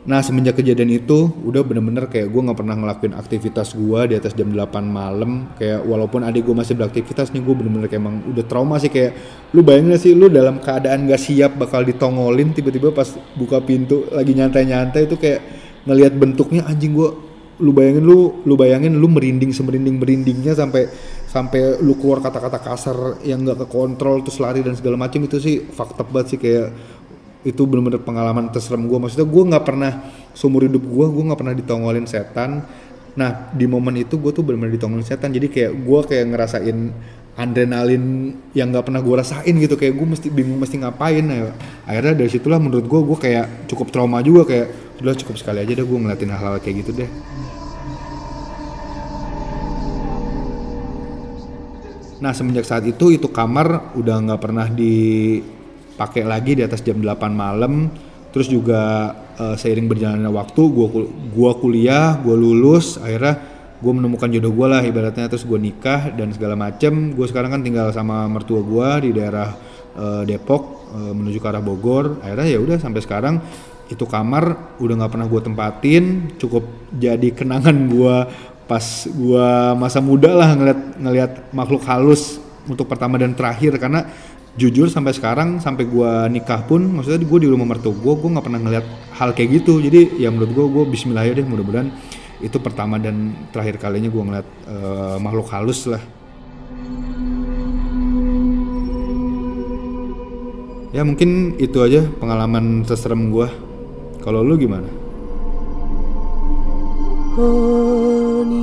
Nah 0.07 0.23
semenjak 0.23 0.55
kejadian 0.63 0.95
itu 0.95 1.27
udah 1.43 1.59
bener-bener 1.59 2.07
kayak 2.07 2.31
gue 2.31 2.41
nggak 2.41 2.55
pernah 2.55 2.71
ngelakuin 2.79 3.13
aktivitas 3.19 3.75
gue 3.75 3.99
di 4.07 4.15
atas 4.15 4.31
jam 4.31 4.47
8 4.47 4.79
malam. 4.87 5.51
Kayak 5.59 5.83
walaupun 5.83 6.23
adik 6.23 6.47
gue 6.47 6.55
masih 6.55 6.79
beraktivitas 6.79 7.35
nih 7.35 7.43
gue 7.43 7.55
bener-bener 7.55 7.91
kayak 7.91 8.01
emang 8.01 8.23
udah 8.31 8.45
trauma 8.47 8.79
sih. 8.79 8.87
Kayak 8.87 9.19
lu 9.51 9.61
bayangin 9.61 9.99
sih 9.99 10.15
lu 10.15 10.31
dalam 10.31 10.63
keadaan 10.63 11.05
gak 11.05 11.19
siap 11.19 11.59
bakal 11.59 11.83
ditongolin 11.83 12.55
tiba-tiba 12.55 12.95
pas 12.95 13.11
buka 13.35 13.59
pintu 13.59 14.07
lagi 14.15 14.31
nyantai-nyantai 14.31 15.03
itu 15.03 15.19
kayak 15.19 15.41
ngelihat 15.83 16.13
bentuknya 16.15 16.63
anjing 16.63 16.95
gue 16.95 17.09
lu 17.59 17.75
bayangin 17.75 18.03
lu 18.07 18.39
lu 18.47 18.55
bayangin 18.55 18.95
lu 18.95 19.07
merinding 19.11 19.51
semerinding 19.51 19.99
merindingnya 19.99 20.55
sampai 20.55 20.87
sampai 21.29 21.77
lu 21.85 21.93
keluar 22.01 22.25
kata-kata 22.25 22.57
kasar 22.57 22.97
yang 23.21 23.45
nggak 23.45 23.69
kekontrol 23.69 24.25
terus 24.25 24.41
lari 24.41 24.65
dan 24.65 24.73
segala 24.73 24.97
macam 24.97 25.21
itu 25.21 25.37
sih 25.37 25.61
fakta 25.61 26.01
banget 26.01 26.35
sih 26.35 26.39
kayak 26.41 26.73
itu 27.45 27.61
bener-bener 27.69 28.01
pengalaman 28.01 28.49
terserem 28.49 28.89
gue 28.89 28.97
maksudnya 28.97 29.29
gue 29.29 29.43
nggak 29.53 29.63
pernah 29.63 29.91
seumur 30.33 30.65
hidup 30.65 30.81
gue 30.81 31.05
gue 31.05 31.23
nggak 31.29 31.39
pernah 31.39 31.55
ditongolin 31.55 32.09
setan. 32.09 32.65
Nah 33.13 33.53
di 33.53 33.65
momen 33.69 33.95
itu 34.01 34.17
gue 34.17 34.33
tuh 34.33 34.41
bener-bener 34.41 34.75
ditongolin 34.75 35.05
setan. 35.05 35.29
Jadi 35.29 35.47
kayak 35.47 35.71
gue 35.77 35.99
kayak 36.03 36.25
ngerasain 36.33 36.77
adrenalin 37.39 38.35
yang 38.51 38.73
nggak 38.73 38.91
pernah 38.91 38.99
gue 38.99 39.15
rasain 39.15 39.55
gitu. 39.55 39.79
Kayak 39.79 40.01
gue 40.01 40.07
mesti 40.17 40.27
bingung 40.33 40.59
mesti 40.59 40.81
ngapain 40.81 41.23
nah, 41.23 41.53
akhirnya 41.87 42.25
dari 42.25 42.29
situlah 42.33 42.59
menurut 42.59 42.89
gue 42.89 42.99
gue 43.05 43.17
kayak 43.21 43.69
cukup 43.71 43.87
trauma 43.93 44.19
juga. 44.19 44.49
Kayak 44.49 44.67
udah 44.99 45.15
cukup 45.15 45.35
sekali 45.39 45.63
aja 45.63 45.71
deh 45.79 45.85
gue 45.87 45.97
ngeliatin 46.01 46.31
hal-hal 46.33 46.59
kayak 46.59 46.83
gitu 46.83 46.91
deh 47.05 47.09
Nah 52.19 52.35
semenjak 52.35 52.67
saat 52.67 52.83
itu 52.83 53.15
itu 53.15 53.31
kamar 53.31 53.95
udah 53.95 54.15
nggak 54.27 54.41
pernah 54.43 54.67
dipakai 54.67 56.27
lagi 56.27 56.59
di 56.59 56.63
atas 56.63 56.83
jam 56.83 56.99
8 56.99 57.31
malam. 57.31 57.87
Terus 58.29 58.45
juga 58.51 59.11
eh, 59.39 59.55
seiring 59.57 59.89
berjalannya 59.89 60.29
waktu, 60.29 60.61
gua 60.69 60.87
gua 61.33 61.51
kuliah, 61.57 62.19
gua 62.21 62.35
lulus, 62.37 63.01
akhirnya 63.01 63.59
gue 63.79 63.93
menemukan 63.95 64.27
jodoh 64.27 64.51
gue 64.51 64.67
lah 64.67 64.81
ibaratnya. 64.83 65.31
Terus 65.31 65.47
gue 65.47 65.55
nikah 65.55 66.11
dan 66.13 66.35
segala 66.35 66.59
macem. 66.59 67.15
Gue 67.15 67.25
sekarang 67.31 67.55
kan 67.55 67.61
tinggal 67.63 67.95
sama 67.95 68.27
mertua 68.27 68.59
gue 68.59 69.09
di 69.09 69.11
daerah 69.15 69.55
eh, 69.95 70.23
Depok 70.27 70.91
eh, 70.93 71.13
menuju 71.15 71.39
ke 71.39 71.47
arah 71.47 71.63
Bogor. 71.63 72.19
Akhirnya 72.19 72.47
ya 72.47 72.59
udah 72.59 72.77
sampai 72.77 73.01
sekarang 73.01 73.35
itu 73.89 74.05
kamar 74.05 74.77
udah 74.77 74.93
nggak 74.99 75.11
pernah 75.15 75.27
gue 75.31 75.41
tempatin. 75.41 76.03
Cukup 76.35 76.91
jadi 76.91 77.31
kenangan 77.31 77.75
gue 77.87 78.15
pas 78.69 79.09
gua 79.09 79.73
masa 79.73 79.97
muda 79.97 80.29
lah 80.29 80.53
ngeliat 80.53 80.79
ngeliat 81.01 81.31
makhluk 81.49 81.81
halus 81.89 82.37
untuk 82.69 82.85
pertama 82.85 83.17
dan 83.17 83.33
terakhir. 83.33 83.81
Karena 83.81 84.05
jujur 84.53 84.85
sampai 84.93 85.17
sekarang 85.17 85.57
sampai 85.57 85.89
gua 85.89 86.29
nikah 86.29 86.61
pun 86.69 86.85
maksudnya 86.85 87.25
gue 87.25 87.39
di 87.41 87.49
rumah 87.49 87.65
mertua 87.65 87.95
gue 87.95 88.13
gue 88.13 88.29
nggak 88.29 88.45
pernah 88.45 88.61
ngeliat 88.61 88.85
hal 89.17 89.33
kayak 89.33 89.65
gitu. 89.65 89.81
Jadi 89.81 90.21
ya 90.21 90.29
menurut 90.29 90.53
gue 90.53 90.65
gue 90.69 90.83
Bismillah 90.93 91.25
ya 91.25 91.33
deh 91.33 91.47
mudah-mudahan 91.49 91.89
itu 92.39 92.57
pertama 92.61 93.01
dan 93.01 93.33
terakhir 93.49 93.81
kalinya 93.81 94.07
gue 94.13 94.23
ngeliat 94.23 94.47
eh, 94.69 95.17
makhluk 95.17 95.49
halus 95.49 95.89
lah. 95.89 96.03
Ya 100.89 101.05
mungkin 101.05 101.55
itu 101.61 101.77
aja 101.85 102.01
pengalaman 102.17 102.81
terserem 102.83 103.29
gue 103.29 103.47
kalau 104.25 104.41
lu 104.43 104.57
gimana 104.57 104.98
Onigiri. 107.39 108.59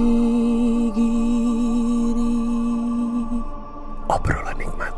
Obrolan 4.09 4.57
nikmat. 4.59 4.96